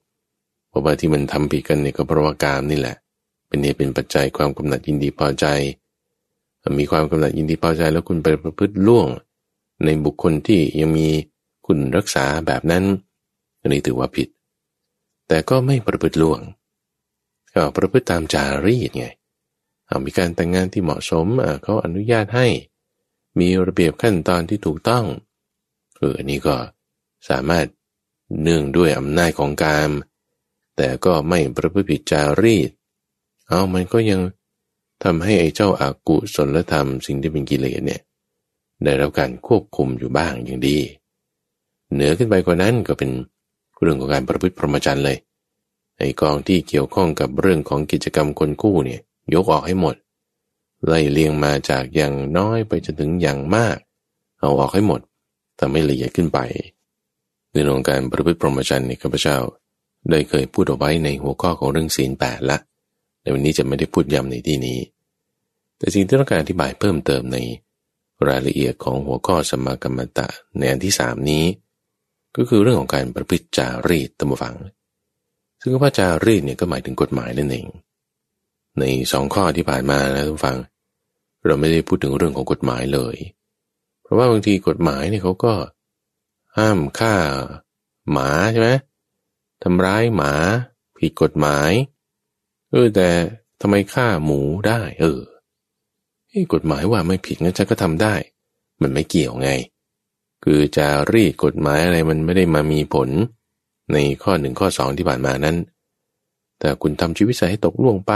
[0.69, 2.95] เพราะว่าที่มันทำผิดกันเนี่ยก็เพราะว่ากามนี่แหละ
[3.47, 5.45] เป็นเนี่ยเป็นปัจจัยความกำหนัดยินดีพอใจ
[6.79, 9.07] มีความกำหนัดยินดีพอใจ แล้วคุณไปประพฤติล่วง
[9.85, 11.07] ในบุคคลที่ยังมี
[11.65, 12.83] คุณรักษาแบบนั้น
[13.61, 14.27] อันนี้ถือว่าผิด
[15.27, 16.39] แต่ก็ไม่ประพฤติล่วง
[17.55, 19.05] ก็ประพฤติตามจารีตไง
[19.87, 21.27] เอามีการแต่งงานที่เหมาะสม
[21.63, 22.47] เขาอนุญาตให้
[23.39, 25.05] มีระเบียบขั้นตอนที่ถูกต้อง
[25.97, 26.55] เอออันนี้ก็
[27.29, 27.65] สามารถ
[28.41, 29.91] เนื่องด้วยอำนาจของกาม
[30.77, 32.69] แต่ก็ไม่ประพฤติผิดจารีต
[33.47, 34.21] เอามันก็ยัง
[35.03, 38.01] ทำให้ไอ้เจ้าอากุศลธรรมสิ่งที่เป็นกิเลสเนี่ย
[38.83, 40.77] ได้รับการควบคุมอยู่บ้างอย่างดี
[41.93, 43.11] เหนือขึ้นไปกว่านั้นก็เป็น
[43.81, 45.17] เรื่องของการประพฤติพรหมจรรย์เลย
[45.97, 49.01] ไอ้กองที่เกี่ยวข้องกับเรื่องของกิจกรรมคนคู่เนี่ย
[49.33, 49.95] ยกออกให้หมด
[50.87, 53.77] ไล่เลียงมาจากอย่างน้อยไปจนถึงอย่างมาก
[54.39, 55.01] เอาออกให้หมด
[55.59, 56.39] ทำให้ละเอียดขึ้นไป
[57.51, 59.37] ในเรื่องการประพฤติพรหมจรรย์นี่ข้าพเจ้า
[60.09, 62.57] ได้เคยพูดเอาไว้ในหัวข้อของเรื่องศีลแปดละ
[63.21, 64.79] ในวันนี้จะไม่ได้พูดย้ำในที่นี้
[65.77, 67.37] แต่สิ่งที่ต้องการอธิบายเพิ่มเติมใน
[68.27, 70.27] รายละเอียดของหัวข้อสมากรรมตะ
[70.57, 71.45] ในอันที่สามนี้
[72.35, 74.55] ก็คือเรื่องของการประพฤติจารีตตมฟัง
[75.63, 77.67] ซึ่งว่าจารีตเนี่ยก็หมายถึงกฎหมายนั่นเอง
[78.79, 80.57] ในสองข้อที่ผ่านมานะทุกฟัง
[81.45, 83.15] เราไม่ได้พูดถึงเรื่องของกฎหมายเลย
[84.01, 85.53] เพราะว่าบางทีกฎหมายเนี่ยเขาก็
[86.57, 87.15] ห้ามฆ่า
[88.11, 88.69] หมาใช่ไหม
[89.63, 90.33] ทำร้ายหมา
[90.97, 91.71] ผิดกฎหมาย
[92.71, 93.09] เออแต่
[93.61, 95.19] ทำไมฆ่าหมูได้ เออ
[96.53, 98.15] กฎหมายว่าไม่ผิดงั้นฉันก็ทำได้
[98.81, 99.49] มันไม่เกี่ยวไง
[100.43, 103.09] คือจะรีดกฎหมายอะไรมันไม่ได้มามีผล
[103.93, 105.57] ในข้อหนึ่งข้อสองที่ผ่านมานั้น
[106.59, 108.13] แต่คุณทำชีวิตใส่ให้ตกล่วงไป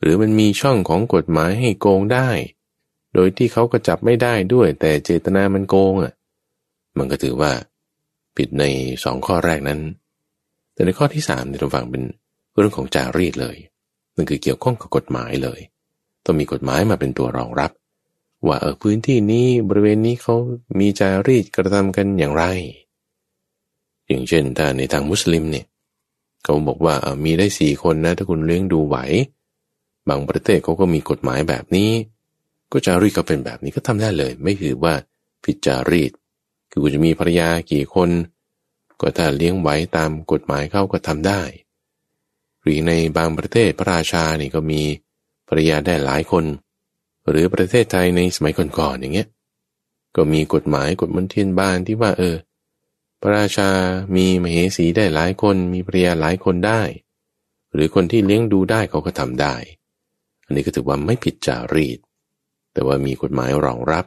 [0.00, 2.28] หรือมันมีช่องของกฎหมายให้โกงได้
[3.14, 6.12] โดยที่เขาก็จับไม่ได้ด้วย แต่เจตนามันโกงอะ
[6.98, 7.52] มันก็ถือว่า
[8.36, 8.64] ผิดใน
[9.04, 9.80] สองข้อแรกนั้น
[10.72, 12.02] แต่ในข้อที่สามในรงฝั่งเป็น
[12.56, 13.56] เรื่องของจารีตเลย
[14.14, 15.60] นั่นคือเกี่ยวข้องกับกฎหมายเลย
[16.24, 17.70] ต้องมีกฎหมายมาเป็นตัวรองรับ
[18.46, 20.34] ว่าเออพื้นที่นี้บริเวณนี้เขา
[20.80, 22.44] มีจารีตกระทำกันอย่างไร
[24.08, 25.66] อย่างเช่นถ้าในทางมุสลิมเนี่ย
[26.44, 26.94] เขาบอกว่า
[27.24, 28.96] มีได้สี่คนนะถ้าคุณเลี้ยงดูไหว
[30.08, 31.90] บางประเทศเขาก็มีกฎหมายแบบนี้
[32.72, 34.94] ก็จารีตก็เป็นแบบนี้ก็ทำได้เลย ไม่ถือว่า
[35.44, 36.12] ผิดจารีต
[36.70, 38.10] คือคุณจะมีภรรยากี่คน
[39.00, 41.42] ก็ถ้าเลี้ยงไหวตามกฎหมายเขาก็ทำได้
[42.62, 44.82] หรือในบางประเทศพระราชานี่ก็มี
[45.48, 46.44] ภรรยาได้หลายคน
[47.28, 49.28] หรือประเทศไทยในสมัยก่อนๆอย่างเงี้ย
[50.16, 52.36] ก็มีกฎหมายกฎมนเทียนบานที่ว่าเออ
[53.26, 53.70] ระราชา
[54.16, 56.82] มีมเหสีได้หลายคนมีภรรยาหลายคนได้
[57.74, 59.54] หรือคนที่เลี้ยงดูได้เขาก็ทำได้
[60.44, 61.98] อันนี้ก็ถือว่าไม่ผิดจารีต
[62.72, 64.04] แต่ว่ามีกฎหมายรองรับ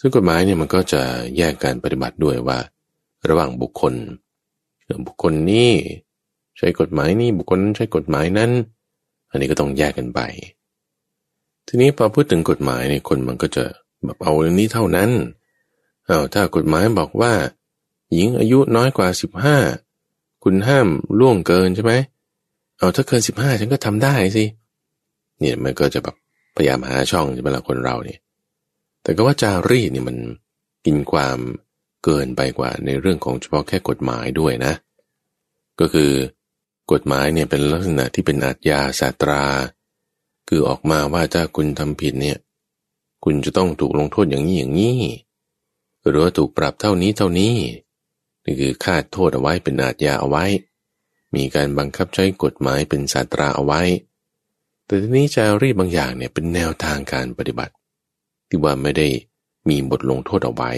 [0.00, 1.02] ซึ่งกฎหมายเนี่ยมันก็จะ
[1.36, 2.58] แยกการปฏิบัติด้วยว่า
[3.28, 3.94] ระหว่างบุคคล
[5.06, 5.70] บุคคลนี้
[6.58, 8.50] ใช้กฎหมายนี้บุคคลนั้นใช้กฎหมายนั้น
[9.30, 10.20] อันนี้ก็ต้องแยกกันไป
[11.66, 13.64] ทีนี้พอพูดถึงกฎหมายเนี่ยคนมันก็จะ
[14.04, 15.10] แบบเอาเรื่องนี้เท่านั้น
[16.06, 17.32] เอาถ้ากฎหมายบอกว่า
[18.12, 19.56] หญิงอายุน้อยกว่าสิบห้า
[20.44, 20.88] คุณห้าม
[21.18, 21.92] ล่วงเกินใช่ไหม
[22.78, 24.44] เอาถ้าเกินสิบห้าฉันก็ทำได้สิ
[25.38, 26.16] เนี่ยมันก็จะแบบ
[26.56, 28.20] พยายามหาช่องใช่ไหมล่ะคนเราเนี่ย
[29.02, 30.16] แต่ก็ว่าจารีตเนี่ยมัน
[30.86, 31.38] กินความ
[32.04, 34.72] เกินไปกว่าในเรื่องของเฉพาะแค่กฎหมายด้วยนะ
[35.80, 36.12] ก็คือ
[36.92, 39.42] กฎหมายเนี่ยเป็นลักษณะที่เป็นอาญาสาตรา
[40.48, 42.38] คือออกมาว่าถ้าคุณทำผิดเนี่ย
[43.24, 45.00] คุณจะต้องถูกลงโทษอย่างนี้อย่างนี้
[46.08, 47.54] หรือว่าถูกปรับเท่านี้เท่านี้
[48.44, 50.44] นี่คือคาดโทษเอาไว้เป็นอาญาเอาไว้
[51.34, 53.82] มีการบังคับใช้กฎหมายเป็นสาตราเอาไว้
[54.86, 57.74] แต่ทีนี้จารีบางอย่างเนี่ยเป็นแนวทางการปฏิบัติ
[58.48, 59.08] ที่ว่าไม่ได้
[59.68, 60.72] มีบทลงโทษเอาไว้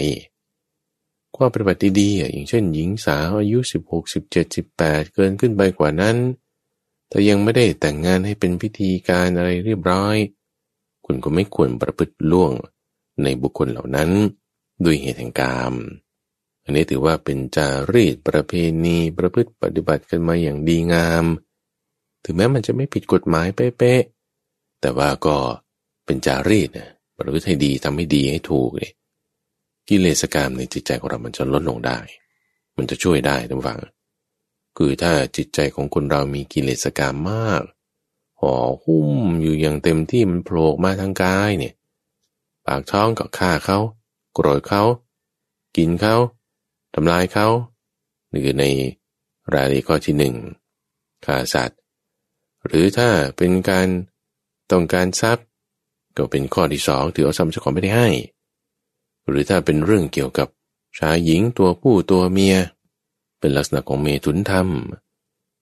[1.35, 3.59] ความปฏิบัติดีๆอย่างเช่น หญิงสาวอายุ
[3.89, 6.17] 16 17 18 เกินขึ้นไปกว่านั้น
[7.09, 10.17] แต่ยังไม่ได้แต่งงานให้เป็นพิธีการอะไรเรียบร้อย
[11.05, 12.51] คุณก็ไม่ควรประพฤติล่วง
[13.23, 14.09] ในบุคคลเหล่านั้น
[14.83, 15.73] ด้วยเหตุแห่งกรรม
[16.65, 18.53] อันนี้ถือว่าเป็นจารีตประเพ
[18.85, 21.25] ณีประพฤติปฏิบัติกันมาอย่างดีงาม
[22.23, 25.37] ถึงแม้มันจะไม่ผิดกฎหมายเป๊ะๆแต่ว่าก็
[26.05, 28.93] เป็นจารีตนะประพฤติให้ดีทำให้ดีให้ถูกเนี่ย
[29.89, 31.99] กิเลสกรรมในจิตใจของเรามันจะลดลงได้
[32.77, 33.79] มันจะช่วยได้ทุกฝัง
[34.77, 37.63] คือถ้าจิตใจของคนเรามีกิเลสกรรมมาก
[38.39, 39.09] ห่อหุ้ม
[39.41, 41.73] อยู่อย่างเต็มที่มันโผล่มาทางกายเนี่ย
[42.65, 43.79] ปากท้องก็ฆ่าเขา
[44.33, 44.83] โกรธเขา
[45.77, 46.15] กินเขา
[46.95, 47.47] ทำลายเขา
[48.31, 48.65] นี่คือใน
[49.53, 50.35] รายละเอียดข้อที่หนึ่ง
[51.25, 51.79] ฆ่าสัตว์
[52.65, 53.87] หรือถ้าเป็นการ
[54.71, 55.45] ต้องการทรัพย์
[56.17, 58.09] ก็เป็นข้อที่สองถือเอาทรัพย์เจ้าของไม่ได้ให้
[59.27, 60.47] หรือถ้าเป็นเรื่องเกี่ยวกับ
[60.99, 62.57] ชายหญิงตัวผู้ตัวเมีย
[63.39, 64.67] เป็นลักษณะของเมตุนธรรม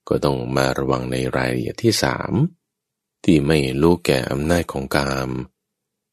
[0.08, 2.34] ก็ต้องมาระวังในรายละเอียดที่สาม
[3.24, 5.30] ที่ไม่รู้แก่อำนาจของกาม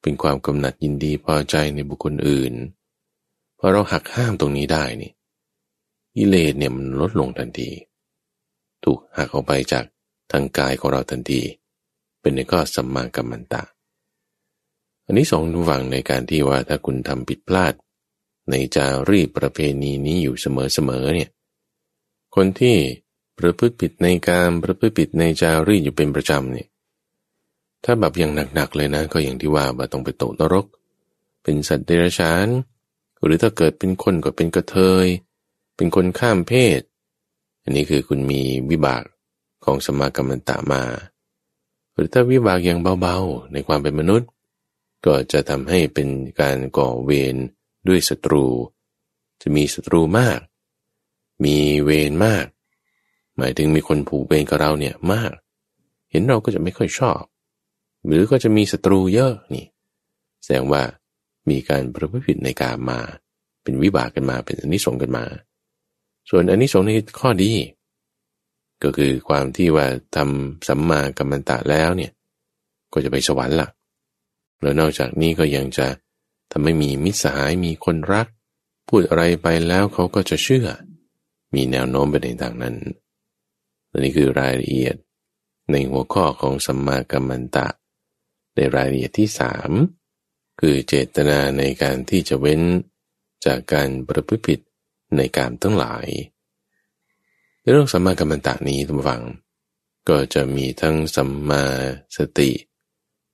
[0.02, 2.52] เป็นความกำหนัดยินดีพอใจในบุคคลอื่น
[3.62, 5.12] พอเราหักห้ามตรงนี้ได้นี่
[6.16, 7.70] กิเลสเนี่ยมันลดลงทันที
[8.84, 9.84] ถูกหักออกไปจาก
[10.32, 11.40] ทางกายของเราทันที
[12.20, 13.62] เป็นในก็สัมมากัมมันตะ
[15.06, 17.74] อันนี้สองฝังในการที่ว่าถ้าคุณทำผิดพลาด
[18.50, 21.30] ในจารีประเพณีนี้อยู่เสมอๆเนี่ย
[22.34, 22.76] คนที่
[23.38, 26.68] ประพฤติผิดในการประพฤติผิดในจารีอยู่เป็นประจำเนี่ย
[27.84, 30.66] ถ้าแบบอย่างหนักๆเลยนะก็อย่างที่ว่าว่าต้องไปตกนรก
[31.42, 32.48] เป็นสัตว์เดรัจฉาน
[33.24, 35.06] หรือถ้าเกิดเป็นคนก็เป็นกระเทย
[35.76, 36.80] เป็นคนข้ามเพศ
[37.62, 39.04] อันนี้คือคุณมีวิบาก
[39.64, 40.82] ของสมากรรมันตะมา
[41.92, 44.28] หรือถ้าวิบากอย่างเบาๆ ในความเป็นมนุษย์
[45.06, 46.08] ก็จะทำให้เป็น
[46.40, 47.36] การก่อเวร
[47.88, 48.44] ด้วยศัตรู
[49.42, 50.38] จะมีศัตรูมาก
[51.44, 52.44] มีเวรมาก
[53.36, 55.32] หมายถึงมีคนผูกเวรกับเราเนี่ยมาก
[56.10, 57.20] เห็นเราก็จะไม่ค่อยชอบ
[58.06, 59.66] หรือก็จะมีศัตรูเยอะนี่
[60.42, 60.82] แสดงว่า
[61.48, 63.00] มีการประพฤติผิดในการมา
[63.62, 65.24] เป็นวิบากกันมาเป็นอนิสงส์กันมา
[66.30, 67.52] ส่วนอนิสงส์ในข้อดี
[68.82, 69.86] ก็คือความที่ว่า
[70.16, 72.12] ทำสัมมากัมมันตะแล้วเนี่ย
[72.92, 73.68] ก็จะไปสวรรค์ละ่ะ
[74.60, 75.86] แล้วนอกจากนี้ก็ยังจะ
[76.50, 78.26] ทำให้มีมิตรสหายมีคนรัก
[78.88, 80.66] พูดอะไรไปแล้วเขาก็จะเชื่อ
[81.54, 82.76] มีแนวโน้มไปในทางนั้น
[83.88, 84.96] และนี่คือรายละเอียด
[85.70, 87.68] ในหัวข้อของสัมมากัมมันตะ
[88.54, 89.70] ในรายละเอียดที่สาม
[90.60, 92.60] คือเจตนาในการที่จะเว้น
[93.46, 94.60] จากการประพฤติผิด
[95.16, 96.06] ในการทั้งหลาย
[97.60, 99.22] ในเรื่องสัมมากัมมันตะนี้ทุกฝัง
[100.08, 101.64] ก็จะมีทั้งสัมมา
[102.16, 102.50] สติ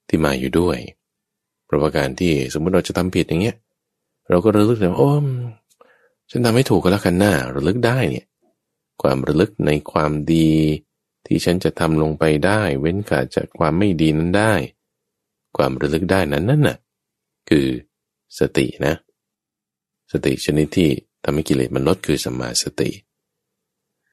[0.09, 0.79] ที่มาอยู่ด้วย
[1.65, 3.57] เพราะว่าการที่สมมุติเราจะทำผิดอย่างเงี้ย
[4.29, 5.13] เราก็ระลึกถึงโอ้
[6.31, 8.27] ฉันทำไม่ถูกก็แล้วกันหน้าระลึกได้เนี่ย
[9.03, 10.53] ความระลึกในความดี
[11.27, 14.53] ที่ฉันจะทำลงไปได้ เว้นขาดจากความไม่ดีนั้นได้
[15.57, 16.77] ความระลึกได้นั้นนั่นน่ะ
[17.49, 17.67] คือ
[18.39, 18.95] สตินะ
[20.13, 20.91] สติชนิดที่
[21.25, 22.91] ทำให้กิเลสมันลดคือสัมาสติ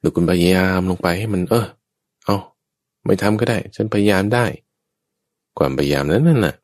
[0.01, 1.67] ดูคุณพยายามลงไปให้มัน เออ
[2.25, 2.37] เอา
[3.05, 4.45] ไม่ทำก็ได้ ฉันพยายามได้
[5.57, 6.55] ความพยายามนั้นน่ะ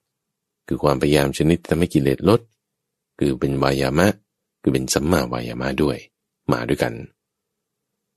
[0.67, 2.41] คือความพยายามชนิดทำให้กิเลสลด
[3.19, 4.07] คือเป็นวายามะ
[4.61, 5.97] คือเป็นสัมมาวายามะด้วย
[6.51, 6.93] มาด้วยกัน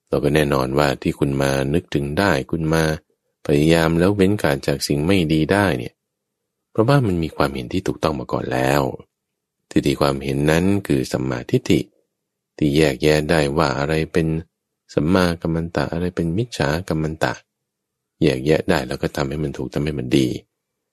[0.08, 2.84] เราก็แน่นอนว่าที่คุณมานึกถึงได้ คุณมา
[3.46, 5.94] พยายามแล้วเว้นการจากสิ่งไม่ดีได้เนี่ย
[6.72, 8.82] เพราะว่ามันมีความเห็นที่ถูกต้องมาก่อนแล้ว
[9.70, 11.80] ทิฏฐิความเห็นนั้นคือสัมมาทิฏฐิ
[12.56, 14.26] ที่แยกแยะได้ว่าอะไรเป็น
[14.94, 17.32] สัมมากัมมันตะอะไรเป็นมิจฉากัมมันตะ
[18.22, 20.28] แยกแยะได้แล้วก็ทำให้มันถูกทำให้มันดี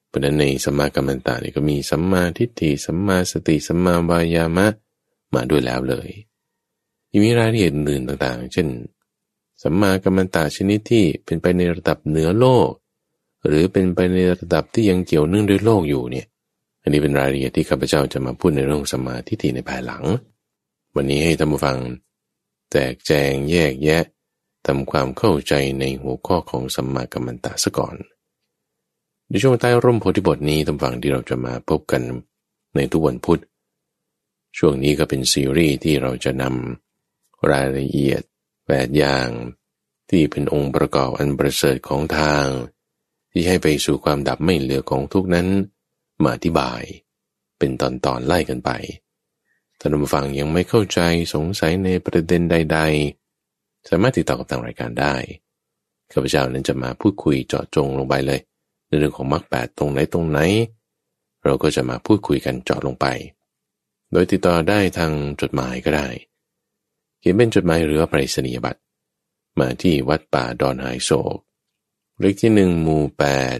[0.07, 4.67] เพราะนั้นในสัมมากัมมันตาเนี่ก็มีสัมมาทิฏฐิสัมมาสติสัมมาวายามะ
[5.33, 6.09] มาด้วยแล้วเลย
[7.11, 8.67] ยังมีรายละเอียดอื่นต่างๆ เช่น
[9.63, 12.69] สัมมากัมมันตาชนิดที่เป็นไปในระดับเหนือโลก
[13.45, 16.25] หรือเป็นไปในระดับที่ยังเกี่ยวเนื่องด้วยโลกอยู่เนี่ย
[16.81, 20.03] อันนี้เป็นรายละเอียดที่ข้าพเจ้าจะมาพูดในเรื่องสมาธิในภายหลัง
[20.95, 21.77] วันนี้ให้ท่านผู้ฟัง
[22.71, 24.03] แจกแจงแยกแยะ
[24.67, 27.95] ทำความเข้าใจในหัวข้อของสัมมากัมมันตะซะก่อน
[29.29, 32.01] ในช่วงใต้ร่มโพธิบทนี้ท่านฟังที่เราจะมาพบกัน
[32.75, 33.41] ในทุกวันพุธ
[34.57, 38.21] ช่วงนี้ก็เป็นซีรีส์ที่เราจะนำรายละเอียด
[38.67, 39.27] แปดอย่าง
[40.09, 42.45] ที่เป็นองค์ประกอบอันประเสริฐของทาง
[43.31, 45.47] ที่ให้ไปสู่ความดับไม่เหลือของทุกนั้น
[46.23, 46.81] มาอธิบาย
[47.57, 48.71] เป็นตอนตอนไล่กันไป
[49.79, 50.99] ท่านผู้ฟังยังไม่เข้าใจ
[51.33, 52.79] สงสัยในประเด็นใด
[53.35, 55.15] ๆ สามารถติดต่อกับทางรายการได้
[56.11, 58.39] ข้าพเจ้านั้นจะมาพูดคุยเจาะจงลงไปเลย
[58.87, 60.39] ในเรื่องของมรรคแปดตรงไหนตรงไหน
[61.43, 63.05] เราก็จะมาพูดคุยกันเจาะลงไป
[64.11, 65.11] โดยติดต่อได้ทาง
[65.41, 66.07] จดหมายก็ได้
[67.19, 68.81] เขียนเป็นจดหมายหรือไปรษณียบัตร
[69.59, 71.37] มาที่วัดป่าดอนหายโศก
[72.21, 73.57] เลขที่หนึ่งหมู่แปด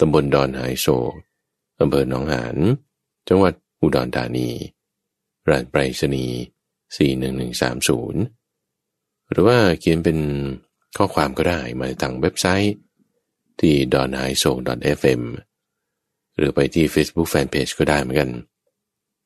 [0.00, 1.14] ตำบลดอนหายโศก
[1.80, 2.56] อำเภอหนองหาน
[3.28, 4.48] จังหวัดอุดรธานี
[5.48, 6.38] รหัสไปรษณีย์
[8.10, 10.18] 41130 หรือว่าเขียนเป็น
[10.96, 12.74] ข้อความก็ได้มาทางเว็บไซต์
[13.60, 14.52] ที่ d o n h a i s o
[14.98, 15.22] fm
[16.36, 18.30] หรือไปที่ Facebook Fanpage ก็ได้เหมือนกัน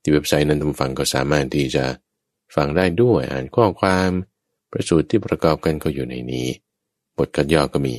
[0.03, 1.85] ที่เว็บไซต์นั้นท่านฟังก็สามารถที่จะ
[2.55, 4.11] ฟังได้ด้วยอ่านข้อความ
[4.71, 6.49] ประสูตรที่ประกอบกันก็อยู่ในนี้
[7.17, 7.97] บทกัดย่อก็มี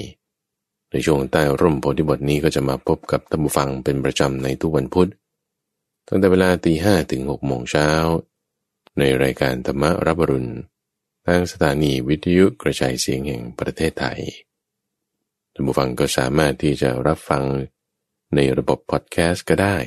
[0.91, 5.09] ในช่วงใต้ร่มโพธิบทนี้ก็จะมาพบกับท่านผู้ฟังเป็นประจำในทุกวันพุธ
[6.07, 7.89] ตั้งแต่เวลาตีห้ถึงหกโมงเช้า
[8.99, 10.51] ในรายการธรรมรับรุณ
[11.25, 14.19] ทางสถานีวิทยุกระจายเสียงแห่งประเทศไทย
[15.53, 17.43] ท่านผู้ฟังก็สามารถที่จะรับฟัง
[18.35, 19.77] ในระบบพอดแคสต์ก็ได้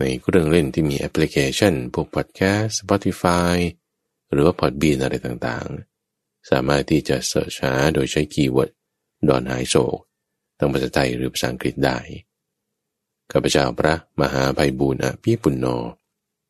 [0.00, 3.54] ในเครื่องเล่นที่มีแอปพลิเคชัน พวกพอดแคสต์ Spotify
[4.30, 8.70] หรือว่า Podbean อะไรต่างๆ สามารถที่จะ search หาโดยใช้ keyword
[9.28, 9.74] ดอนหายโศก
[10.62, 11.98] ทั้งภาษาไทยหรือภาษาอังกฤษได้
[13.32, 15.66] ข้าพเจ้าพระมหาไพบูลย์อภิปุณโณ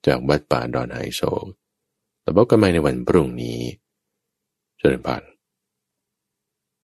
[0.07, 1.23] จากวัดป่าดอนหายโศก
[2.23, 3.59] แล้วพบกันใหม่ในวันพรุ่งนี้
[4.79, 5.23] เจริญพร